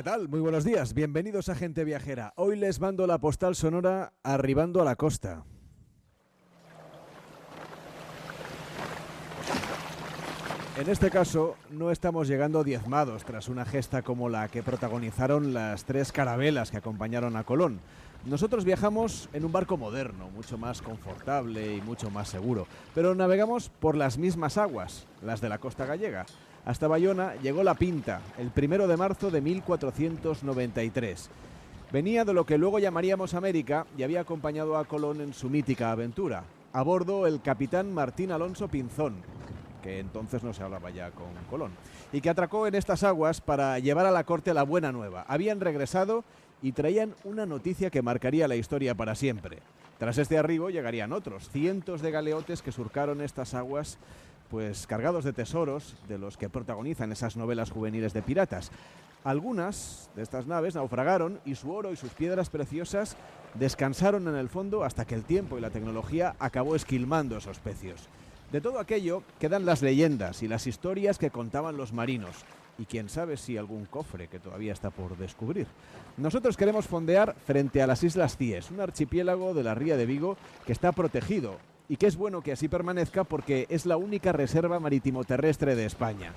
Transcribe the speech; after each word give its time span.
¿Qué 0.00 0.04
tal? 0.04 0.28
Muy 0.28 0.40
buenos 0.40 0.64
días. 0.64 0.94
Bienvenidos 0.94 1.50
a 1.50 1.54
Gente 1.54 1.84
Viajera. 1.84 2.32
Hoy 2.36 2.56
les 2.56 2.80
mando 2.80 3.06
la 3.06 3.18
postal 3.18 3.54
sonora 3.54 4.14
arribando 4.22 4.80
a 4.80 4.84
la 4.86 4.96
costa. 4.96 5.44
En 10.78 10.88
este 10.88 11.10
caso, 11.10 11.54
no 11.68 11.90
estamos 11.90 12.28
llegando 12.28 12.64
diezmados 12.64 13.26
tras 13.26 13.50
una 13.50 13.66
gesta 13.66 14.00
como 14.00 14.30
la 14.30 14.48
que 14.48 14.62
protagonizaron 14.62 15.52
las 15.52 15.84
tres 15.84 16.12
carabelas 16.12 16.70
que 16.70 16.78
acompañaron 16.78 17.36
a 17.36 17.44
Colón. 17.44 17.82
Nosotros 18.24 18.64
viajamos 18.64 19.28
en 19.34 19.44
un 19.44 19.52
barco 19.52 19.76
moderno, 19.76 20.30
mucho 20.30 20.56
más 20.56 20.80
confortable 20.80 21.76
y 21.76 21.82
mucho 21.82 22.08
más 22.08 22.30
seguro, 22.30 22.66
pero 22.94 23.14
navegamos 23.14 23.68
por 23.68 23.96
las 23.96 24.16
mismas 24.16 24.56
aguas, 24.56 25.06
las 25.20 25.42
de 25.42 25.50
la 25.50 25.58
costa 25.58 25.84
gallega. 25.84 26.24
Hasta 26.64 26.88
Bayona 26.88 27.34
llegó 27.36 27.62
la 27.62 27.74
Pinta, 27.74 28.20
el 28.38 28.50
primero 28.50 28.86
de 28.86 28.96
marzo 28.96 29.30
de 29.30 29.40
1493. 29.40 31.30
Venía 31.90 32.24
de 32.24 32.34
lo 32.34 32.44
que 32.44 32.58
luego 32.58 32.78
llamaríamos 32.78 33.34
América 33.34 33.86
y 33.96 34.02
había 34.02 34.20
acompañado 34.20 34.76
a 34.76 34.84
Colón 34.84 35.20
en 35.20 35.32
su 35.32 35.48
mítica 35.48 35.90
aventura. 35.90 36.44
A 36.72 36.82
bordo 36.82 37.26
el 37.26 37.40
capitán 37.40 37.92
Martín 37.92 38.30
Alonso 38.30 38.68
Pinzón, 38.68 39.16
que 39.82 39.98
entonces 39.98 40.44
no 40.44 40.52
se 40.52 40.62
hablaba 40.62 40.90
ya 40.90 41.10
con 41.10 41.28
Colón, 41.48 41.72
y 42.12 42.20
que 42.20 42.30
atracó 42.30 42.66
en 42.66 42.74
estas 42.74 43.02
aguas 43.02 43.40
para 43.40 43.78
llevar 43.78 44.06
a 44.06 44.12
la 44.12 44.24
corte 44.24 44.54
la 44.54 44.62
buena 44.62 44.92
nueva. 44.92 45.24
Habían 45.26 45.60
regresado 45.60 46.24
y 46.62 46.72
traían 46.72 47.14
una 47.24 47.46
noticia 47.46 47.90
que 47.90 48.02
marcaría 48.02 48.46
la 48.46 48.56
historia 48.56 48.94
para 48.94 49.14
siempre. 49.14 49.58
Tras 49.98 50.18
este 50.18 50.38
arribo 50.38 50.70
llegarían 50.70 51.12
otros, 51.12 51.48
cientos 51.50 52.02
de 52.02 52.10
galeotes 52.10 52.62
que 52.62 52.72
surcaron 52.72 53.20
estas 53.20 53.54
aguas 53.54 53.98
pues 54.50 54.86
cargados 54.86 55.24
de 55.24 55.32
tesoros 55.32 55.94
de 56.08 56.18
los 56.18 56.36
que 56.36 56.48
protagonizan 56.48 57.12
esas 57.12 57.36
novelas 57.36 57.70
juveniles 57.70 58.12
de 58.12 58.22
piratas. 58.22 58.70
Algunas 59.22 60.10
de 60.16 60.22
estas 60.22 60.46
naves 60.46 60.74
naufragaron 60.74 61.40
y 61.44 61.54
su 61.54 61.72
oro 61.72 61.92
y 61.92 61.96
sus 61.96 62.10
piedras 62.12 62.50
preciosas 62.50 63.16
descansaron 63.54 64.26
en 64.28 64.34
el 64.34 64.48
fondo 64.48 64.82
hasta 64.82 65.04
que 65.04 65.14
el 65.14 65.24
tiempo 65.24 65.56
y 65.56 65.60
la 65.60 65.70
tecnología 65.70 66.34
acabó 66.38 66.74
esquilmando 66.74 67.36
esos 67.36 67.60
pecios. 67.60 68.08
De 68.50 68.60
todo 68.60 68.80
aquello 68.80 69.22
quedan 69.38 69.64
las 69.64 69.82
leyendas 69.82 70.42
y 70.42 70.48
las 70.48 70.66
historias 70.66 71.18
que 71.18 71.30
contaban 71.30 71.76
los 71.76 71.92
marinos, 71.92 72.44
y 72.78 72.86
quién 72.86 73.08
sabe 73.08 73.36
si 73.36 73.56
algún 73.56 73.84
cofre 73.84 74.28
que 74.28 74.40
todavía 74.40 74.72
está 74.72 74.90
por 74.90 75.16
descubrir. 75.16 75.66
Nosotros 76.16 76.56
queremos 76.56 76.86
fondear 76.86 77.36
frente 77.46 77.82
a 77.82 77.86
las 77.86 78.02
Islas 78.02 78.36
Cíes, 78.36 78.70
un 78.70 78.80
archipiélago 78.80 79.54
de 79.54 79.62
la 79.62 79.74
ría 79.74 79.96
de 79.96 80.06
Vigo 80.06 80.36
que 80.66 80.72
está 80.72 80.90
protegido 80.92 81.58
y 81.90 81.96
que 81.96 82.06
es 82.06 82.16
bueno 82.16 82.40
que 82.40 82.52
así 82.52 82.68
permanezca 82.68 83.24
porque 83.24 83.66
es 83.68 83.84
la 83.84 83.96
única 83.96 84.30
reserva 84.30 84.78
marítimo 84.78 85.24
terrestre 85.24 85.74
de 85.74 85.86
España. 85.86 86.32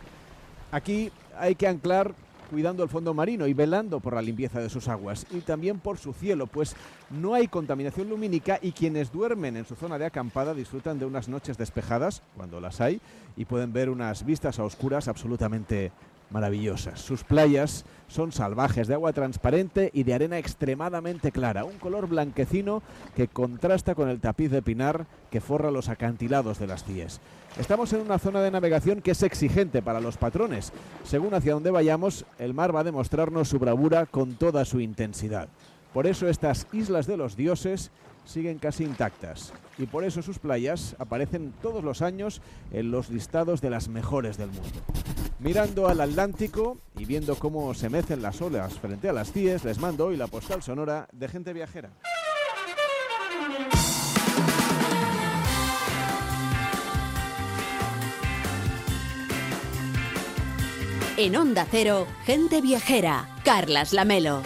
Aquí 0.71 1.11
hay 1.37 1.53
que 1.53 1.67
anclar 1.67 2.15
cuidando 2.49 2.81
el 2.81 2.89
fondo 2.89 3.13
marino 3.13 3.45
y 3.45 3.53
velando 3.53 3.99
por 3.99 4.15
la 4.15 4.23
limpieza 4.23 4.59
de 4.59 4.71
sus 4.71 4.87
aguas 4.87 5.27
y 5.29 5.41
también 5.41 5.79
por 5.79 5.99
su 5.99 6.11
cielo, 6.11 6.47
pues 6.47 6.75
no 7.11 7.35
hay 7.35 7.47
contaminación 7.47 8.09
lumínica 8.09 8.57
y 8.63 8.71
quienes 8.71 9.11
duermen 9.11 9.55
en 9.55 9.65
su 9.65 9.75
zona 9.75 9.99
de 9.99 10.07
acampada 10.07 10.55
disfrutan 10.55 10.97
de 10.97 11.05
unas 11.05 11.29
noches 11.29 11.55
despejadas, 11.55 12.23
cuando 12.35 12.59
las 12.59 12.81
hay, 12.81 12.99
y 13.37 13.45
pueden 13.45 13.73
ver 13.73 13.91
unas 13.91 14.25
vistas 14.25 14.57
a 14.57 14.63
oscuras 14.63 15.07
absolutamente 15.07 15.91
maravillosas. 16.33 16.99
Sus 16.99 17.23
playas 17.23 17.85
son 18.09 18.31
salvajes, 18.31 18.87
de 18.87 18.95
agua 18.95 19.13
transparente 19.13 19.91
y 19.93 20.03
de 20.03 20.13
arena 20.13 20.37
extremadamente 20.37 21.31
clara, 21.31 21.63
un 21.63 21.77
color 21.77 22.07
blanquecino 22.07 22.83
que 23.15 23.27
contrasta 23.27 23.95
con 23.95 24.09
el 24.09 24.19
tapiz 24.19 24.51
de 24.51 24.61
pinar 24.61 25.05
que 25.31 25.39
forra 25.39 25.71
los 25.71 25.87
acantilados 25.87 26.59
de 26.59 26.67
las 26.67 26.83
Cíes. 26.83 27.21
Estamos 27.57 27.93
en 27.93 28.01
una 28.01 28.17
zona 28.19 28.41
de 28.41 28.51
navegación 28.51 29.01
que 29.01 29.11
es 29.11 29.21
exigente 29.21 29.83
para 29.83 30.01
los 30.01 30.17
patrones. 30.17 30.73
Según 31.03 31.35
hacia 31.35 31.53
donde 31.53 31.71
vayamos, 31.71 32.25
el 32.39 32.53
mar 32.53 32.75
va 32.75 32.79
a 32.79 32.83
demostrarnos 32.83 33.47
su 33.47 33.59
bravura 33.59 34.07
con 34.07 34.33
toda 34.33 34.65
su 34.65 34.79
intensidad. 34.79 35.47
Por 35.93 36.07
eso 36.07 36.27
estas 36.27 36.65
islas 36.73 37.05
de 37.05 37.17
los 37.17 37.37
dioses 37.37 37.91
siguen 38.25 38.59
casi 38.59 38.83
intactas 38.83 39.53
y 39.77 39.85
por 39.85 40.03
eso 40.03 40.21
sus 40.21 40.39
playas 40.39 40.95
aparecen 40.99 41.53
todos 41.61 41.83
los 41.83 42.01
años 42.01 42.41
en 42.71 42.91
los 42.91 43.09
listados 43.09 43.61
de 43.61 43.69
las 43.69 43.87
mejores 43.87 44.37
del 44.37 44.49
mundo. 44.49 44.79
Mirando 45.39 45.87
al 45.87 46.01
Atlántico 46.01 46.77
y 46.97 47.05
viendo 47.05 47.35
cómo 47.35 47.73
se 47.73 47.89
mecen 47.89 48.21
las 48.21 48.41
olas 48.41 48.73
frente 48.79 49.09
a 49.09 49.13
las 49.13 49.31
CIES, 49.31 49.63
les 49.63 49.79
mando 49.79 50.07
hoy 50.07 50.17
la 50.17 50.27
postal 50.27 50.61
sonora 50.61 51.07
de 51.11 51.27
gente 51.27 51.53
viajera. 51.53 51.91
En 61.15 61.35
Onda 61.35 61.67
Cero, 61.69 62.07
gente 62.25 62.59
viajera, 62.59 63.29
Carlas 63.43 63.93
Lamelo. 63.93 64.41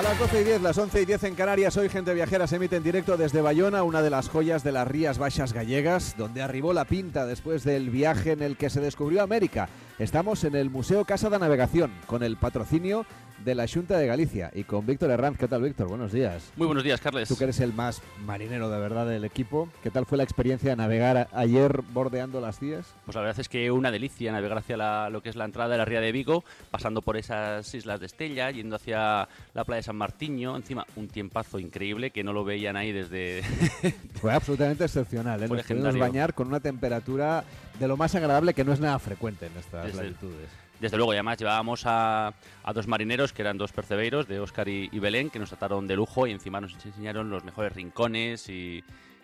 A 0.00 0.02
las 0.02 0.18
12 0.18 0.40
y 0.40 0.44
10, 0.44 0.62
las 0.62 0.78
11 0.78 1.02
y 1.02 1.04
10 1.04 1.24
en 1.24 1.34
Canarias, 1.34 1.76
hoy 1.76 1.90
Gente 1.90 2.14
Viajera 2.14 2.46
se 2.46 2.56
emite 2.56 2.74
en 2.74 2.82
directo 2.82 3.18
desde 3.18 3.42
Bayona, 3.42 3.82
una 3.82 4.00
de 4.00 4.08
las 4.08 4.30
joyas 4.30 4.64
de 4.64 4.72
las 4.72 4.88
Rías 4.88 5.18
Baixas 5.18 5.52
gallegas, 5.52 6.14
donde 6.16 6.40
arribó 6.40 6.72
la 6.72 6.86
pinta 6.86 7.26
después 7.26 7.64
del 7.64 7.90
viaje 7.90 8.32
en 8.32 8.40
el 8.40 8.56
que 8.56 8.70
se 8.70 8.80
descubrió 8.80 9.22
América. 9.22 9.68
Estamos 10.00 10.42
en 10.44 10.54
el 10.56 10.70
Museo 10.70 11.04
Casa 11.04 11.28
de 11.28 11.38
Navegación, 11.38 11.92
con 12.06 12.22
el 12.22 12.38
patrocinio 12.38 13.04
de 13.44 13.54
la 13.54 13.66
Junta 13.68 13.98
de 13.98 14.06
Galicia 14.06 14.50
y 14.54 14.64
con 14.64 14.86
Víctor 14.86 15.10
Herranz. 15.10 15.36
¿Qué 15.36 15.46
tal, 15.46 15.60
Víctor? 15.62 15.88
Buenos 15.88 16.10
días. 16.10 16.52
Muy 16.56 16.66
buenos 16.66 16.84
días, 16.84 17.00
Carles. 17.02 17.28
Tú 17.28 17.36
que 17.36 17.44
eres 17.44 17.60
el 17.60 17.74
más 17.74 18.00
marinero 18.24 18.70
de 18.70 18.78
verdad 18.80 19.06
del 19.06 19.24
equipo. 19.26 19.68
¿Qué 19.82 19.90
tal 19.90 20.06
fue 20.06 20.16
la 20.16 20.24
experiencia 20.24 20.70
de 20.70 20.76
navegar 20.76 21.28
ayer 21.32 21.82
bordeando 21.92 22.40
las 22.40 22.58
Cíes? 22.58 22.86
Pues 23.04 23.14
la 23.14 23.20
verdad 23.20 23.40
es 23.40 23.48
que 23.50 23.70
una 23.70 23.90
delicia 23.90 24.32
navegar 24.32 24.56
hacia 24.58 24.78
la- 24.78 25.10
lo 25.10 25.22
que 25.22 25.28
es 25.28 25.36
la 25.36 25.44
entrada 25.44 25.68
de 25.70 25.76
la 25.78 25.84
Ría 25.84 26.00
de 26.00 26.12
Vigo, 26.12 26.44
pasando 26.70 27.02
por 27.02 27.18
esas 27.18 27.74
islas 27.74 28.00
de 28.00 28.06
Estella, 28.06 28.50
yendo 28.50 28.76
hacia 28.76 29.28
la 29.52 29.64
playa 29.64 29.76
de 29.78 29.82
San 29.82 29.96
Martiño. 29.96 30.56
Encima, 30.56 30.86
un 30.96 31.08
tiempazo 31.08 31.58
increíble 31.58 32.10
que 32.10 32.24
no 32.24 32.32
lo 32.32 32.42
veían 32.44 32.76
ahí 32.76 32.90
desde. 32.92 33.42
Fue 34.14 34.32
absolutamente 34.32 34.84
excepcional. 34.84 35.42
¿eh? 35.42 35.48
Fue 35.48 35.58
Nos 35.58 35.66
pudimos 35.66 35.84
legendario. 35.84 36.00
bañar 36.12 36.34
con 36.34 36.48
una 36.48 36.60
temperatura 36.60 37.44
de 37.80 37.88
lo 37.88 37.96
más 37.96 38.14
agradable 38.14 38.54
que 38.54 38.62
no 38.62 38.72
es 38.72 38.78
nada 38.78 38.98
frecuente 38.98 39.46
en 39.46 39.56
estas 39.56 39.86
Desde 39.86 40.02
latitudes. 40.04 40.50
Desde 40.78 40.96
luego, 40.96 41.12
y 41.12 41.16
además 41.16 41.38
llevábamos 41.38 41.82
a, 41.86 42.28
a 42.62 42.72
dos 42.72 42.86
marineros 42.86 43.32
que 43.32 43.42
eran 43.42 43.58
dos 43.58 43.72
percebeiros, 43.72 44.28
de 44.28 44.38
Óscar 44.38 44.68
y, 44.68 44.88
y 44.92 44.98
Belén, 44.98 45.30
que 45.30 45.38
nos 45.38 45.48
trataron 45.48 45.86
de 45.86 45.96
lujo 45.96 46.26
y 46.26 46.30
encima 46.30 46.60
nos 46.60 46.74
enseñaron 46.74 47.28
los 47.30 47.44
mejores 47.44 47.74
rincones 47.74 48.48
y, 48.48 48.82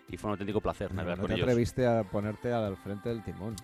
y 0.09 0.17
fue 0.17 0.29
un 0.29 0.33
auténtico 0.33 0.61
placer 0.61 0.93
navegar 0.93 1.17
no 1.19 1.27
con 1.27 1.35
te 1.35 1.41
atreviste 1.41 1.85
a 1.87 2.03
ponerte 2.03 2.51
al 2.51 2.77
frente 2.77 3.09
del 3.09 3.23
timón. 3.23 3.55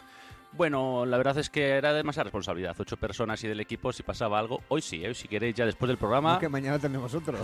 Bueno, 0.55 1.03
la 1.07 1.17
verdad 1.17 1.39
es 1.39 1.49
que 1.49 1.69
era 1.69 1.93
demasiada 1.93 2.25
responsabilidad. 2.25 2.75
Ocho 2.77 2.95
personas 2.95 3.43
y 3.43 3.47
del 3.47 3.59
equipo, 3.59 3.91
si 3.91 4.03
pasaba 4.03 4.37
algo. 4.37 4.61
Hoy 4.67 4.83
sí, 4.83 5.03
¿eh? 5.03 5.07
hoy 5.07 5.15
si 5.15 5.27
queréis, 5.27 5.55
ya 5.55 5.65
después 5.65 5.87
del 5.87 5.97
programa. 5.97 6.33
No, 6.33 6.39
que 6.39 6.47
mañana 6.47 6.77
tenemos 6.77 7.13
otro. 7.15 7.37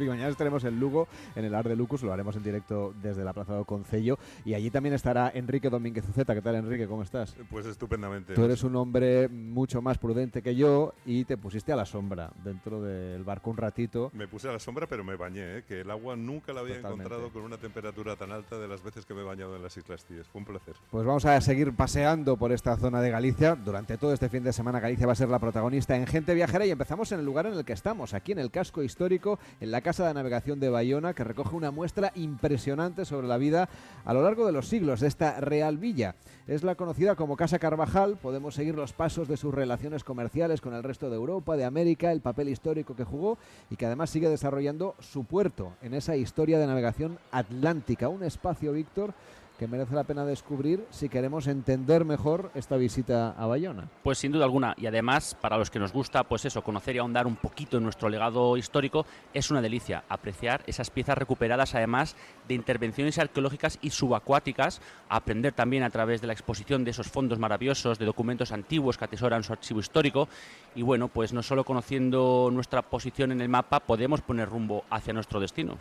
Y 0.00 0.04
mañana 0.04 0.28
estaremos 0.28 0.64
en 0.64 0.80
Lugo, 0.80 1.06
en 1.36 1.44
el 1.44 1.54
Ar 1.54 1.68
de 1.68 1.76
Lucus, 1.76 2.02
lo 2.02 2.12
haremos 2.12 2.34
en 2.36 2.42
directo 2.42 2.92
desde 3.00 3.22
la 3.24 3.32
Plaza 3.32 3.56
de 3.56 3.64
Concello. 3.64 4.18
Y 4.44 4.54
allí 4.54 4.70
también 4.70 4.94
estará 4.94 5.30
Enrique 5.32 5.70
Domínguez 5.70 6.08
Uceta. 6.08 6.34
¿Qué 6.34 6.42
tal, 6.42 6.56
Enrique? 6.56 6.88
¿Cómo 6.88 7.02
estás? 7.02 7.36
Pues 7.50 7.66
estupendamente. 7.66 8.34
Tú 8.34 8.44
eres 8.44 8.64
un 8.64 8.74
hombre 8.76 9.28
mucho 9.28 9.80
más 9.80 9.98
prudente 9.98 10.42
que 10.42 10.56
yo 10.56 10.94
y 11.06 11.24
te 11.24 11.36
pusiste 11.36 11.72
a 11.72 11.76
la 11.76 11.86
sombra 11.86 12.32
dentro 12.42 12.82
del 12.82 13.22
barco 13.22 13.50
un 13.50 13.56
ratito. 13.56 14.10
Me 14.12 14.26
puse 14.26 14.48
a 14.48 14.52
la 14.52 14.58
sombra, 14.58 14.88
pero 14.88 15.04
me 15.04 15.14
bañé, 15.16 15.58
¿eh? 15.58 15.64
que 15.66 15.82
el 15.82 15.90
agua 15.90 16.16
nunca 16.16 16.52
la 16.52 16.60
había 16.60 16.76
Totalmente. 16.76 17.04
encontrado 17.04 17.32
con 17.32 17.42
una 17.42 17.58
temperatura 17.58 18.16
tan 18.16 18.32
alta 18.32 18.58
de 18.58 18.66
las 18.66 18.82
veces 18.82 19.06
que 19.06 19.14
me 19.14 19.20
he 19.20 19.24
bañado 19.24 19.54
en 19.54 19.62
las 19.62 19.76
Islas 19.76 20.04
Cíes. 20.04 20.26
Fue 20.26 20.40
un 20.40 20.46
placer. 20.46 20.74
Pues 20.90 21.06
vamos 21.06 21.24
a 21.24 21.40
seguir 21.40 21.74
paseando 21.74 22.23
por 22.24 22.52
esta 22.52 22.76
zona 22.78 23.02
de 23.02 23.10
Galicia. 23.10 23.54
Durante 23.54 23.98
todo 23.98 24.14
este 24.14 24.30
fin 24.30 24.42
de 24.42 24.54
semana 24.54 24.80
Galicia 24.80 25.06
va 25.06 25.12
a 25.12 25.16
ser 25.16 25.28
la 25.28 25.38
protagonista 25.38 25.94
en 25.94 26.06
Gente 26.06 26.32
Viajera 26.32 26.64
y 26.64 26.70
empezamos 26.70 27.12
en 27.12 27.20
el 27.20 27.26
lugar 27.26 27.44
en 27.44 27.52
el 27.52 27.66
que 27.66 27.74
estamos, 27.74 28.14
aquí 28.14 28.32
en 28.32 28.38
el 28.38 28.50
casco 28.50 28.82
histórico, 28.82 29.38
en 29.60 29.70
la 29.70 29.82
Casa 29.82 30.08
de 30.08 30.14
Navegación 30.14 30.58
de 30.58 30.70
Bayona, 30.70 31.12
que 31.12 31.22
recoge 31.22 31.54
una 31.54 31.70
muestra 31.70 32.12
impresionante 32.14 33.04
sobre 33.04 33.28
la 33.28 33.36
vida 33.36 33.68
a 34.06 34.14
lo 34.14 34.22
largo 34.22 34.46
de 34.46 34.52
los 34.52 34.68
siglos 34.68 35.00
de 35.00 35.08
esta 35.08 35.38
Real 35.40 35.76
Villa. 35.76 36.14
Es 36.46 36.62
la 36.62 36.74
conocida 36.74 37.14
como 37.14 37.36
Casa 37.36 37.58
Carvajal, 37.58 38.16
podemos 38.16 38.54
seguir 38.54 38.74
los 38.74 38.94
pasos 38.94 39.28
de 39.28 39.36
sus 39.36 39.52
relaciones 39.52 40.02
comerciales 40.02 40.62
con 40.62 40.72
el 40.72 40.82
resto 40.82 41.10
de 41.10 41.16
Europa, 41.16 41.58
de 41.58 41.66
América, 41.66 42.10
el 42.10 42.22
papel 42.22 42.48
histórico 42.48 42.96
que 42.96 43.04
jugó 43.04 43.36
y 43.68 43.76
que 43.76 43.84
además 43.84 44.08
sigue 44.08 44.30
desarrollando 44.30 44.94
su 45.00 45.24
puerto 45.24 45.74
en 45.82 45.92
esa 45.92 46.16
historia 46.16 46.58
de 46.58 46.66
navegación 46.66 47.18
atlántica, 47.32 48.08
un 48.08 48.24
espacio, 48.24 48.72
Víctor, 48.72 49.12
que 49.58 49.68
merece 49.68 49.94
la 49.94 50.04
pena 50.04 50.24
descubrir 50.24 50.84
si 50.90 51.08
queremos 51.08 51.46
entender 51.46 52.04
mejor 52.04 52.50
esta 52.54 52.76
visita 52.76 53.30
a 53.30 53.46
Bayona. 53.46 53.88
Pues 54.02 54.18
sin 54.18 54.32
duda 54.32 54.44
alguna, 54.44 54.74
y 54.76 54.86
además 54.86 55.36
para 55.40 55.56
los 55.56 55.70
que 55.70 55.78
nos 55.78 55.92
gusta, 55.92 56.24
pues 56.24 56.44
eso, 56.44 56.62
conocer 56.62 56.96
y 56.96 56.98
ahondar 56.98 57.26
un 57.26 57.36
poquito 57.36 57.76
en 57.76 57.84
nuestro 57.84 58.08
legado 58.08 58.56
histórico, 58.56 59.06
es 59.32 59.50
una 59.50 59.62
delicia 59.62 60.04
apreciar 60.08 60.62
esas 60.66 60.90
piezas 60.90 61.16
recuperadas 61.18 61.74
además 61.74 62.16
de 62.48 62.54
intervenciones 62.54 63.18
arqueológicas 63.18 63.78
y 63.80 63.90
subacuáticas, 63.90 64.80
aprender 65.08 65.52
también 65.52 65.82
a 65.82 65.90
través 65.90 66.20
de 66.20 66.26
la 66.26 66.32
exposición 66.32 66.84
de 66.84 66.90
esos 66.90 67.08
fondos 67.08 67.38
maravillosos, 67.38 67.98
de 67.98 68.06
documentos 68.06 68.52
antiguos 68.52 68.98
que 68.98 69.04
atesoran 69.04 69.44
su 69.44 69.52
archivo 69.52 69.80
histórico, 69.80 70.28
y 70.74 70.82
bueno, 70.82 71.08
pues 71.08 71.32
no 71.32 71.42
solo 71.42 71.64
conociendo 71.64 72.50
nuestra 72.52 72.82
posición 72.82 73.32
en 73.32 73.40
el 73.40 73.48
mapa, 73.48 73.80
podemos 73.80 74.20
poner 74.20 74.48
rumbo 74.48 74.84
hacia 74.90 75.12
nuestro 75.12 75.40
destino. 75.40 75.78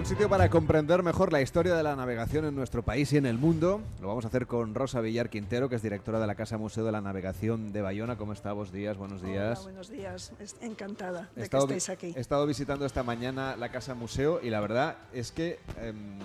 Un 0.00 0.06
sitio 0.06 0.30
para 0.30 0.48
comprender 0.48 1.02
mejor 1.02 1.30
la 1.30 1.42
historia 1.42 1.74
de 1.74 1.82
la 1.82 1.94
navegación 1.94 2.46
en 2.46 2.54
nuestro 2.54 2.82
país 2.82 3.12
y 3.12 3.18
en 3.18 3.26
el 3.26 3.36
mundo. 3.36 3.82
Lo 4.00 4.08
vamos 4.08 4.24
a 4.24 4.28
hacer 4.28 4.46
con 4.46 4.74
Rosa 4.74 5.00
Villar 5.02 5.28
Quintero, 5.28 5.68
que 5.68 5.76
es 5.76 5.82
directora 5.82 6.18
de 6.18 6.26
la 6.26 6.34
Casa 6.34 6.56
Museo 6.56 6.84
de 6.84 6.92
la 6.92 7.02
Navegación 7.02 7.70
de 7.72 7.82
Bayona. 7.82 8.16
¿Cómo 8.16 8.32
está? 8.32 8.52
Buenos 8.54 8.72
días, 8.72 8.96
buenos 8.96 9.20
días. 9.22 9.58
Hola, 9.60 9.64
buenos 9.70 9.90
días. 9.90 10.32
Encantada 10.62 11.28
de 11.36 11.48
que 11.48 11.56
estéis 11.58 11.88
aquí. 11.90 12.14
he 12.16 12.20
estado 12.20 12.46
visitando 12.46 12.86
esta 12.86 13.02
mañana 13.02 13.56
la 13.56 13.70
Casa 13.70 13.94
Museo 13.94 14.40
y 14.42 14.48
la 14.48 14.60
verdad 14.60 14.96
es 15.12 15.32
que 15.32 15.58
em, 15.80 16.18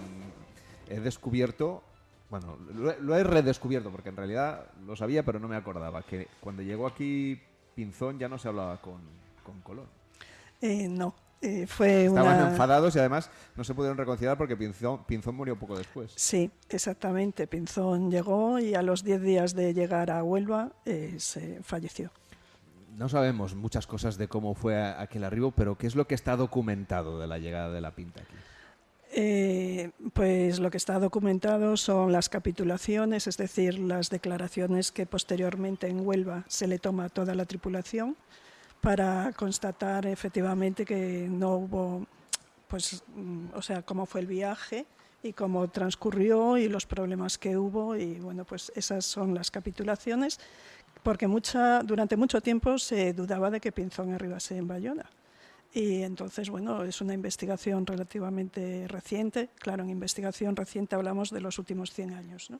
he 0.89 1.00
descubierto, 1.01 1.83
bueno, 2.30 2.57
lo, 2.74 2.92
he- 2.92 3.00
lo 3.01 3.16
he 3.18 3.24
redescubierto 3.24 3.92
porque 3.92 4.10
en 4.10 4.16
realidad 4.16 4.68
lo 4.86 4.95
sabía 4.95 5.24
pero 5.24 5.39
no 5.39 5.50
me 5.50 5.57
acordaba, 5.57 6.01
que 6.04 6.27
cuando 6.39 6.62
llegó 6.63 6.88
aquí 6.88 7.39
Pinzón 7.75 8.18
ya 8.19 8.30
no 8.30 8.38
se 8.38 8.48
hablaba 8.48 8.81
con, 8.81 9.01
con 9.44 9.60
Colón. 9.62 9.88
Eh, 10.62 10.88
no, 10.88 11.13
eh, 11.45 11.68
fue 11.68 12.06
Estaban 12.06 12.38
una... 12.38 12.50
enfadados 12.50 12.95
y 12.95 13.00
además 13.00 13.30
no 13.56 13.63
se 13.63 13.75
pudieron 13.75 13.97
reconciliar 13.97 14.36
porque 14.36 14.57
Pinzón, 14.57 15.03
Pinzón 15.06 15.36
murió 15.36 15.56
poco 15.56 15.77
después. 15.77 16.12
Sí, 16.15 16.50
exactamente. 16.69 17.45
Pinzón 17.45 18.09
llegó 18.09 18.57
y 18.57 18.74
a 18.74 18.81
los 18.81 19.03
10 19.03 19.21
días 19.21 19.53
de 19.53 19.75
llegar 19.75 20.09
a 20.09 20.24
Huelva 20.24 20.71
eh, 20.86 21.15
se 21.19 21.62
falleció. 21.62 22.09
No 22.97 23.09
sabemos 23.09 23.53
muchas 23.53 23.86
cosas 23.86 24.18
de 24.18 24.27
cómo 24.27 24.56
fue 24.56 24.81
aquel 24.81 25.24
arribo, 25.24 25.51
pero 25.51 25.77
¿qué 25.77 25.86
es 25.86 25.95
lo 25.95 26.07
que 26.07 26.15
está 26.15 26.36
documentado 26.36 27.19
de 27.19 27.27
la 27.27 27.38
llegada 27.38 27.71
de 27.71 27.81
la 27.81 27.91
Pinta 27.91 28.21
aquí? 28.21 28.36
Eh, 29.12 29.91
pues 30.13 30.59
lo 30.59 30.71
que 30.71 30.77
está 30.77 30.98
documentado 30.98 31.77
son 31.77 32.12
las 32.12 32.27
capitulaciones, 32.27 33.27
es 33.27 33.38
decir, 33.38 33.77
las 33.77 34.09
declaraciones 34.09 34.91
que 34.91 35.06
posteriormente 35.06 35.88
en 35.88 36.07
Huelva 36.07 36.44
se 36.48 36.65
le 36.65 36.80
toma 36.80 37.06
a 37.06 37.09
toda 37.09 37.36
la 37.36 37.45
tripulación 37.45 38.18
para 38.81 39.33
constatar 39.33 40.06
efectivamente 40.06 40.86
que 40.86 41.27
no 41.30 41.56
hubo, 41.56 42.06
pues, 42.68 43.04
o 43.54 43.62
sea, 43.62 43.81
cómo 43.81 44.06
fue 44.06 44.22
el 44.22 44.27
viaje 44.27 44.86
y 45.24 45.33
cómo 45.33 45.68
transcurrió 45.69 46.57
y 46.57 46.68
los 46.68 46.86
problemas 46.86 47.38
que 47.38 47.57
hubo 47.57 47.95
y 47.95 48.19
bueno, 48.19 48.45
pues 48.45 48.72
esas 48.75 49.06
son 49.06 49.33
las 49.33 49.50
capitulaciones 49.50 50.39
porque 51.04 51.27
mucha, 51.27 51.81
durante 51.83 52.18
mucho 52.18 52.42
tiempo 52.42 52.80
se 52.80 53.13
dudaba 53.13 53.51
de 53.51 53.60
que 53.60 53.72
Pinzón 53.72 54.13
arribase 54.13 54.57
en 54.57 54.68
Bayona. 54.68 55.06
Y 55.72 56.04
entonces, 56.04 56.50
bueno, 56.50 56.83
es 56.83 57.01
una 57.01 57.13
investigación 57.13 57.86
relativamente 57.86 58.88
reciente. 58.88 59.50
Claro, 59.60 59.83
en 59.83 59.89
investigación 59.89 60.56
reciente 60.56 60.95
hablamos 60.95 61.31
de 61.31 61.42
los 61.42 61.60
últimos 61.60 61.92
100 61.92 62.13
años, 62.13 62.50
¿no? 62.50 62.60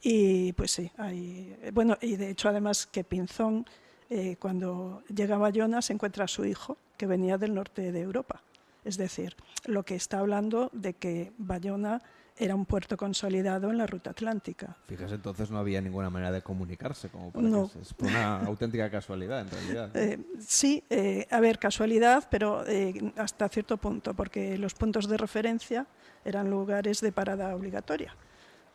Y 0.00 0.52
pues 0.54 0.72
sí, 0.72 0.90
hay, 0.96 1.56
bueno, 1.72 1.98
y 2.00 2.16
de 2.16 2.30
hecho 2.30 2.48
además 2.48 2.86
que 2.86 3.04
Pinzón, 3.04 3.66
eh, 4.10 4.36
cuando 4.38 5.02
llega 5.14 5.36
a 5.36 5.38
Bayona, 5.38 5.82
se 5.82 5.92
encuentra 5.92 6.24
a 6.24 6.28
su 6.28 6.44
hijo, 6.44 6.76
que 6.96 7.06
venía 7.06 7.38
del 7.38 7.54
norte 7.54 7.92
de 7.92 8.00
Europa. 8.00 8.42
Es 8.84 8.96
decir, 8.96 9.36
lo 9.66 9.82
que 9.84 9.94
está 9.96 10.18
hablando 10.20 10.70
de 10.72 10.94
que 10.94 11.32
Bayona 11.38 12.00
era 12.40 12.54
un 12.54 12.66
puerto 12.66 12.96
consolidado 12.96 13.68
en 13.70 13.78
la 13.78 13.86
ruta 13.86 14.10
atlántica. 14.10 14.76
Fíjese, 14.86 15.16
entonces 15.16 15.50
no 15.50 15.58
había 15.58 15.80
ninguna 15.80 16.08
manera 16.08 16.30
de 16.30 16.40
comunicarse, 16.40 17.08
como 17.08 17.32
para 17.32 17.48
No. 17.48 17.68
que 17.68 17.80
es 17.80 17.94
una 17.98 18.40
auténtica 18.46 18.88
casualidad, 18.90 19.40
en 19.40 19.50
realidad. 19.50 19.96
Eh, 19.96 20.18
sí, 20.38 20.84
eh, 20.88 21.26
a 21.30 21.40
ver, 21.40 21.58
casualidad, 21.58 22.28
pero 22.30 22.64
eh, 22.66 23.12
hasta 23.16 23.48
cierto 23.48 23.76
punto, 23.76 24.14
porque 24.14 24.56
los 24.56 24.74
puntos 24.74 25.08
de 25.08 25.16
referencia 25.16 25.86
eran 26.24 26.48
lugares 26.48 27.00
de 27.00 27.10
parada 27.10 27.54
obligatoria. 27.56 28.14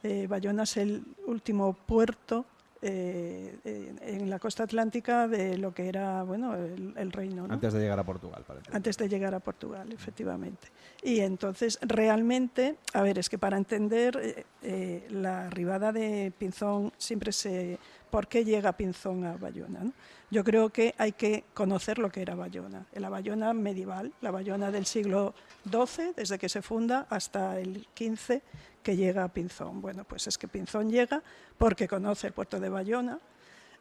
Eh, 0.03 0.27
Bayona 0.27 0.63
es 0.63 0.75
el 0.75 1.05
último 1.25 1.71
puerto 1.73 2.45
eh, 2.85 3.57
eh, 3.63 3.95
en 4.01 4.29
la 4.29 4.39
costa 4.39 4.63
atlántica 4.63 5.27
de 5.29 5.57
lo 5.57 5.73
que 5.73 5.87
era 5.87 6.23
bueno 6.23 6.53
el, 6.55 6.93
el 6.97 7.11
reino. 7.13 7.47
¿no? 7.47 7.53
Antes 7.53 7.71
de 7.71 7.79
llegar 7.79 7.97
a 7.97 8.03
Portugal, 8.03 8.43
parece. 8.45 8.69
antes 8.75 8.97
de 8.97 9.07
llegar 9.07 9.33
a 9.33 9.39
Portugal, 9.39 9.89
efectivamente. 9.93 10.67
Y 11.01 11.21
entonces, 11.21 11.79
realmente, 11.81 12.75
a 12.93 13.01
ver, 13.01 13.19
es 13.19 13.29
que 13.29 13.37
para 13.37 13.55
entender 13.55 14.45
eh, 14.61 15.07
la 15.09 15.47
arribada 15.47 15.93
de 15.93 16.33
Pinzón, 16.37 16.91
siempre 16.97 17.31
se... 17.31 17.79
¿Por 18.13 18.27
qué 18.27 18.45
llega 18.45 18.77
Pinzón 18.77 19.25
a 19.25 19.37
Bayona? 19.37 19.91
Yo 20.29 20.43
creo 20.43 20.69
que 20.69 20.93
hay 20.99 21.13
que 21.13 21.45
conocer 21.55 21.97
lo 21.97 22.11
que 22.11 22.21
era 22.21 22.35
Bayona. 22.35 22.85
La 22.93 23.09
Bayona 23.09 23.53
medieval, 23.53 24.13
la 24.21 24.29
Bayona 24.29 24.69
del 24.69 24.85
siglo 24.85 25.33
XII, 25.67 26.13
desde 26.15 26.37
que 26.37 26.47
se 26.47 26.61
funda 26.61 27.07
hasta 27.09 27.59
el 27.59 27.87
XV, 27.97 28.39
que 28.83 28.95
llega 28.95 29.23
a 29.23 29.29
Pinzón. 29.29 29.81
Bueno, 29.81 30.03
pues 30.03 30.27
es 30.27 30.37
que 30.37 30.47
Pinzón 30.47 30.91
llega 30.91 31.23
porque 31.57 31.87
conoce 31.87 32.27
el 32.27 32.33
puerto 32.33 32.59
de 32.59 32.69
Bayona, 32.69 33.19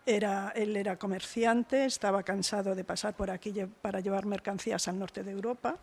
él 0.06 0.76
era 0.78 0.96
comerciante, 0.96 1.84
estaba 1.84 2.22
cansado 2.22 2.74
de 2.74 2.84
pasar 2.84 3.14
por 3.14 3.30
aquí 3.30 3.52
para 3.82 4.00
llevar 4.00 4.24
mercancías 4.24 4.88
al 4.88 4.98
norte 4.98 5.22
de 5.24 5.32
Europa 5.32 5.76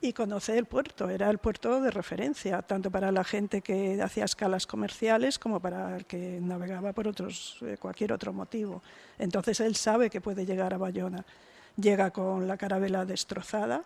y 0.00 0.12
conoce 0.12 0.56
el 0.56 0.66
puerto, 0.66 1.10
era 1.10 1.28
el 1.30 1.38
puerto 1.38 1.80
de 1.80 1.90
referencia, 1.90 2.62
tanto 2.62 2.90
para 2.90 3.10
la 3.10 3.24
gente 3.24 3.62
que 3.62 4.00
hacía 4.00 4.24
escalas 4.24 4.66
comerciales 4.66 5.38
como 5.38 5.60
para 5.60 5.96
el 5.96 6.06
que 6.06 6.38
navegaba 6.40 6.92
por 6.92 7.08
otros, 7.08 7.58
eh, 7.62 7.76
cualquier 7.78 8.12
otro 8.12 8.32
motivo. 8.32 8.82
Entonces 9.18 9.58
él 9.60 9.74
sabe 9.74 10.08
que 10.08 10.20
puede 10.20 10.46
llegar 10.46 10.72
a 10.72 10.78
Bayona. 10.78 11.24
Llega 11.76 12.10
con 12.10 12.46
la 12.46 12.56
carabela 12.56 13.04
destrozada, 13.04 13.82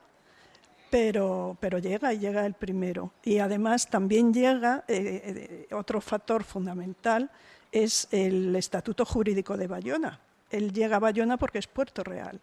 pero, 0.91 1.57
pero 1.61 1.79
llega 1.79 2.13
y 2.13 2.19
llega 2.19 2.45
el 2.45 2.55
primero. 2.55 3.13
Y 3.25 3.39
además 3.39 3.89
también 3.89 4.35
llega 4.35 4.85
eh, 4.89 5.67
eh, 5.71 5.75
otro 5.75 6.01
factor 6.03 6.45
fundamental, 6.45 7.31
es 7.71 8.07
el 8.11 8.55
estatuto 8.55 9.07
jurídico 9.07 9.57
de 9.57 9.67
Bayona. 9.67 10.21
Él 10.51 10.73
llega 10.75 10.97
a 10.97 11.01
Bayona 11.01 11.39
porque 11.39 11.59
es 11.59 11.67
Puerto 11.67 12.05
Real. 12.05 12.39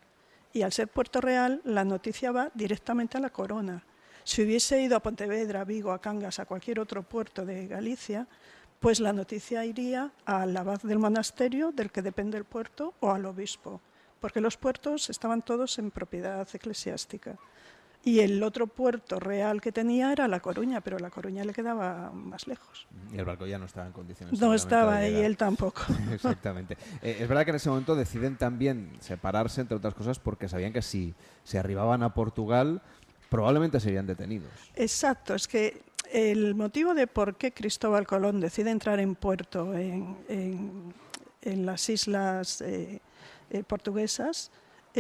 Y 0.52 0.64
al 0.64 0.72
ser 0.72 0.88
Puerto 0.88 1.22
Real, 1.22 1.62
la 1.64 1.86
noticia 1.86 2.32
va 2.32 2.52
directamente 2.54 3.18
a 3.18 3.22
la 3.22 3.30
corona. 3.30 3.84
Si 4.24 4.44
hubiese 4.44 4.82
ido 4.82 4.96
a 4.96 5.02
Pontevedra, 5.02 5.62
a 5.62 5.66
Vigo, 5.66 5.92
a 5.92 6.02
Cangas, 6.02 6.40
a 6.40 6.46
cualquier 6.46 6.80
otro 6.80 7.04
puerto 7.04 7.46
de 7.46 7.68
Galicia, 7.68 8.28
pues 8.80 9.00
la 9.00 9.14
noticia 9.14 9.66
iría 9.66 10.12
al 10.26 10.56
abad 10.56 10.82
del 10.82 11.00
monasterio 11.00 11.72
del 11.72 11.92
que 11.92 12.02
depende 12.02 12.38
el 12.38 12.46
puerto 12.46 12.94
o 13.00 13.12
al 13.12 13.26
obispo, 13.26 13.82
porque 14.20 14.42
los 14.42 14.58
puertos 14.58 15.10
estaban 15.10 15.42
todos 15.42 15.78
en 15.80 15.92
propiedad 15.92 16.48
eclesiástica. 16.54 17.38
Y 18.04 18.22
el 18.22 18.42
otro 18.44 18.66
puerto 18.68 19.20
real 19.20 19.60
que 19.60 19.72
tenía 19.74 20.12
era 20.14 20.28
La 20.30 20.40
Coruña, 20.40 20.80
pero 20.80 20.98
La 21.00 21.10
Coruña 21.10 21.44
le 21.44 21.54
quedaba 21.54 22.12
más 22.12 22.48
lejos. 22.48 22.88
Y 23.14 23.18
el 23.18 23.26
barco 23.26 23.46
ya 23.46 23.60
no 23.60 23.66
estaba 23.66 23.88
en 23.88 23.94
condiciones. 23.94 24.40
No 24.40 24.54
estaba 24.54 25.02
llegar. 25.02 25.26
él 25.26 25.36
tampoco. 25.38 25.82
Exactamente. 26.14 26.78
Eh, 27.02 27.18
es 27.20 27.28
verdad 27.28 27.44
que 27.44 27.50
en 27.50 27.58
ese 27.58 27.70
momento 27.70 27.96
deciden 27.96 28.38
también 28.38 28.92
separarse, 29.02 29.60
entre 29.62 29.76
otras 29.76 29.94
cosas, 29.96 30.18
porque 30.18 30.48
sabían 30.48 30.72
que 30.72 30.82
si 30.82 31.14
se 31.44 31.60
arribaban 31.60 32.02
a 32.02 32.14
Portugal, 32.14 32.82
probablemente 33.30 33.80
serían 33.82 34.08
detenidos. 34.08 34.50
Exacto, 34.76 35.36
es 35.36 35.48
que 35.48 35.82
el 36.12 36.56
motivo 36.56 36.94
de 36.94 37.06
por 37.06 37.36
qué 37.36 37.52
Cristóbal 37.54 38.08
Colón 38.08 38.40
decide 38.40 38.72
entrar 38.72 39.00
en 39.02 39.16
puerto 39.16 39.74
en, 39.76 40.16
en- 40.30 40.94
en 41.42 41.66
las 41.66 41.88
islas 41.90 42.62
eh, 42.62 43.02
eh, 43.50 43.64
portuguesas 43.64 44.52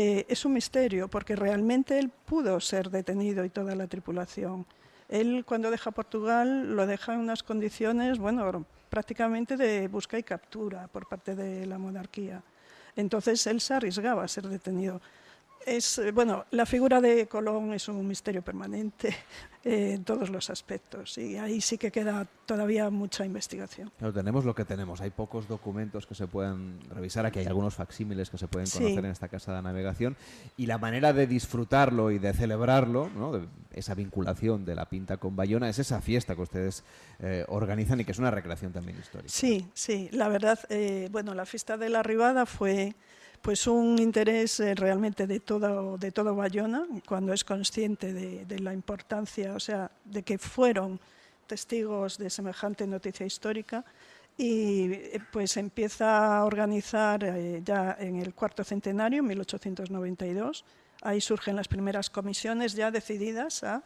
eh, 0.01 0.25
es 0.29 0.45
un 0.45 0.53
misterio, 0.53 1.09
porque 1.09 1.35
realmente 1.35 1.99
él 1.99 2.09
pudo 2.09 2.61
ser 2.61 2.89
detenido 2.89 3.43
y 3.43 3.49
toda 3.49 3.75
la 3.75 3.85
tripulación. 3.85 4.65
Él 5.09 5.43
cuando 5.45 5.69
deja 5.69 5.91
Portugal 5.91 6.73
lo 6.73 6.87
deja 6.87 7.15
en 7.15 7.19
unas 7.19 7.43
condiciones, 7.43 8.17
bueno, 8.17 8.65
prácticamente 8.89 9.57
de 9.57 9.89
busca 9.89 10.17
y 10.17 10.23
captura 10.23 10.87
por 10.87 11.05
parte 11.09 11.35
de 11.35 11.65
la 11.65 11.77
monarquía. 11.77 12.41
Entonces 12.95 13.45
él 13.47 13.59
se 13.59 13.73
arriesgaba 13.73 14.23
a 14.23 14.29
ser 14.29 14.47
detenido. 14.47 15.01
Es, 15.65 15.97
eh, 15.99 16.11
bueno, 16.11 16.45
la 16.51 16.65
figura 16.65 17.01
de 17.01 17.27
Colón 17.27 17.73
es 17.73 17.87
un 17.89 18.07
misterio 18.07 18.41
permanente 18.41 19.15
eh, 19.63 19.93
en 19.95 20.03
todos 20.03 20.29
los 20.29 20.49
aspectos 20.49 21.17
y 21.17 21.37
ahí 21.37 21.59
sí 21.61 21.77
que 21.77 21.91
queda 21.91 22.25
todavía 22.45 22.89
mucha 22.89 23.25
investigación. 23.25 23.91
Claro, 23.97 24.13
tenemos 24.13 24.45
lo 24.45 24.55
que 24.55 24.65
tenemos. 24.65 25.01
Hay 25.01 25.09
pocos 25.11 25.47
documentos 25.47 26.07
que 26.07 26.15
se 26.15 26.27
pueden 26.27 26.79
revisar. 26.89 27.25
Aquí 27.25 27.39
hay 27.39 27.45
algunos 27.45 27.75
facsímiles 27.75 28.29
que 28.29 28.37
se 28.37 28.47
pueden 28.47 28.67
Sí. 28.67 28.79
conocer 28.79 29.05
en 29.05 29.11
esta 29.11 29.27
casa 29.27 29.53
de 29.55 29.61
navegación. 29.61 30.15
Y 30.57 30.65
la 30.65 30.77
manera 30.77 31.13
de 31.13 31.27
disfrutarlo 31.27 32.09
y 32.09 32.19
de 32.19 32.33
celebrarlo, 32.33 33.09
¿no? 33.15 33.33
de 33.33 33.47
esa 33.73 33.93
vinculación 33.93 34.65
de 34.65 34.75
la 34.75 34.85
pinta 34.85 35.17
con 35.17 35.35
Bayona, 35.35 35.69
es 35.69 35.77
esa 35.77 36.01
fiesta 36.01 36.35
que 36.35 36.41
ustedes 36.41 36.83
eh, 37.19 37.45
organizan 37.49 37.99
y 37.99 38.05
que 38.05 38.13
es 38.13 38.19
una 38.19 38.31
recreación 38.31 38.71
también 38.71 38.97
histórica. 38.97 39.29
Sí, 39.29 39.67
sí, 39.73 40.09
la 40.13 40.29
verdad, 40.29 40.57
eh, 40.69 41.09
bueno, 41.11 41.33
la 41.35 41.45
fiesta 41.45 41.77
de 41.77 41.89
la 41.89 42.01
Ribada 42.01 42.45
fue 42.45 42.95
pues 43.41 43.67
un 43.67 44.00
interés 44.00 44.60
eh, 44.60 44.75
realmente 44.75 45.27
de 45.27 45.39
todo, 45.39 45.98
de 45.98 46.12
todo 46.12 46.36
Bayona, 46.36 46.86
cuando 47.08 47.34
es 47.34 47.43
consciente 47.43 48.13
de, 48.13 48.60
la 48.60 48.74
importancia, 48.74 49.53
o 49.53 49.60
sea, 49.60 49.91
de 50.05 50.24
que 50.24 50.38
fueron 50.38 51.00
testigos 51.48 52.17
de 52.17 52.29
semejante 52.29 52.86
noticia 52.86 53.25
histórica 53.25 53.84
y 54.38 54.91
eh, 54.93 55.22
pues 55.31 55.58
empieza 55.58 56.38
a 56.38 56.46
organizar 56.46 57.24
eh, 57.24 57.62
ya 57.63 57.98
en 58.00 58.17
el 58.17 58.34
cuarto 58.34 58.63
centenario, 58.63 59.19
en 59.19 59.27
1892. 59.27 60.65
Ahí 61.01 61.22
surgen 61.22 61.55
las 61.55 61.67
primeras 61.67 62.10
comisiones 62.10 62.74
ya 62.74 62.91
decididas 62.91 63.63
a, 63.63 63.84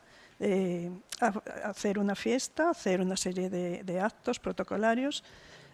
hacer 1.64 2.00
una 2.00 2.16
fiesta, 2.16 2.72
hacer 2.72 3.00
una 3.00 3.16
serie 3.16 3.50
de 3.50 4.00
actos 4.02 4.40
protocolarios 4.40 5.24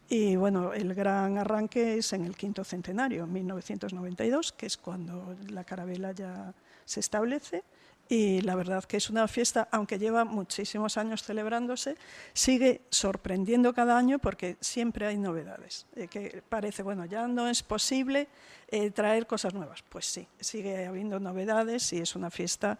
Y 0.09 0.35
bueno, 0.35 0.73
el 0.73 0.95
gran 0.95 1.37
arranque 1.37 1.99
es 1.99 2.13
en 2.13 2.25
el 2.25 2.35
quinto 2.35 2.63
centenario, 2.63 3.27
1992, 3.27 4.53
que 4.53 4.65
es 4.65 4.75
cuando 4.75 5.35
la 5.49 5.63
carabela 5.63 6.11
ya 6.13 6.51
se 6.83 6.99
establece 6.99 7.63
y 8.11 8.41
la 8.41 8.55
verdad 8.55 8.83
que 8.85 8.97
es 8.97 9.11
una 9.11 9.27
fiesta, 9.27 9.67
aunque 9.71 9.99
lleva 9.99 10.25
muchísimos 10.25 10.97
años 10.97 11.21
celebrándose, 11.21 11.95
sigue 12.33 12.81
sorprendiendo 12.89 13.71
cada 13.71 13.99
año 13.99 14.17
porque 14.17 14.57
siempre 14.61 15.05
hay 15.05 15.19
novedades. 15.19 15.85
Eh, 15.95 16.07
que 16.07 16.41
parece, 16.49 16.81
bueno, 16.81 17.05
ya 17.05 17.27
no 17.27 17.47
es 17.47 17.61
posible 17.61 18.27
eh, 18.67 18.89
traer 18.89 19.27
cosas 19.27 19.53
nuevas. 19.53 19.83
Pues 19.87 20.07
sí, 20.07 20.27
sigue 20.39 20.87
habiendo 20.87 21.19
novedades 21.19 21.93
y 21.93 21.99
es 21.99 22.15
una 22.15 22.31
fiesta 22.31 22.79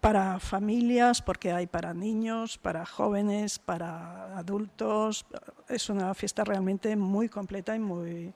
para 0.00 0.38
familias, 0.38 1.22
porque 1.22 1.52
hay 1.52 1.66
para 1.66 1.94
niños, 1.94 2.58
para 2.58 2.86
jóvenes, 2.86 3.58
para 3.58 4.36
adultos. 4.36 5.26
Es 5.68 5.90
una 5.90 6.14
fiesta 6.14 6.44
realmente 6.44 6.94
muy 6.96 7.28
completa 7.28 7.74
y 7.74 7.78
muy, 7.78 8.32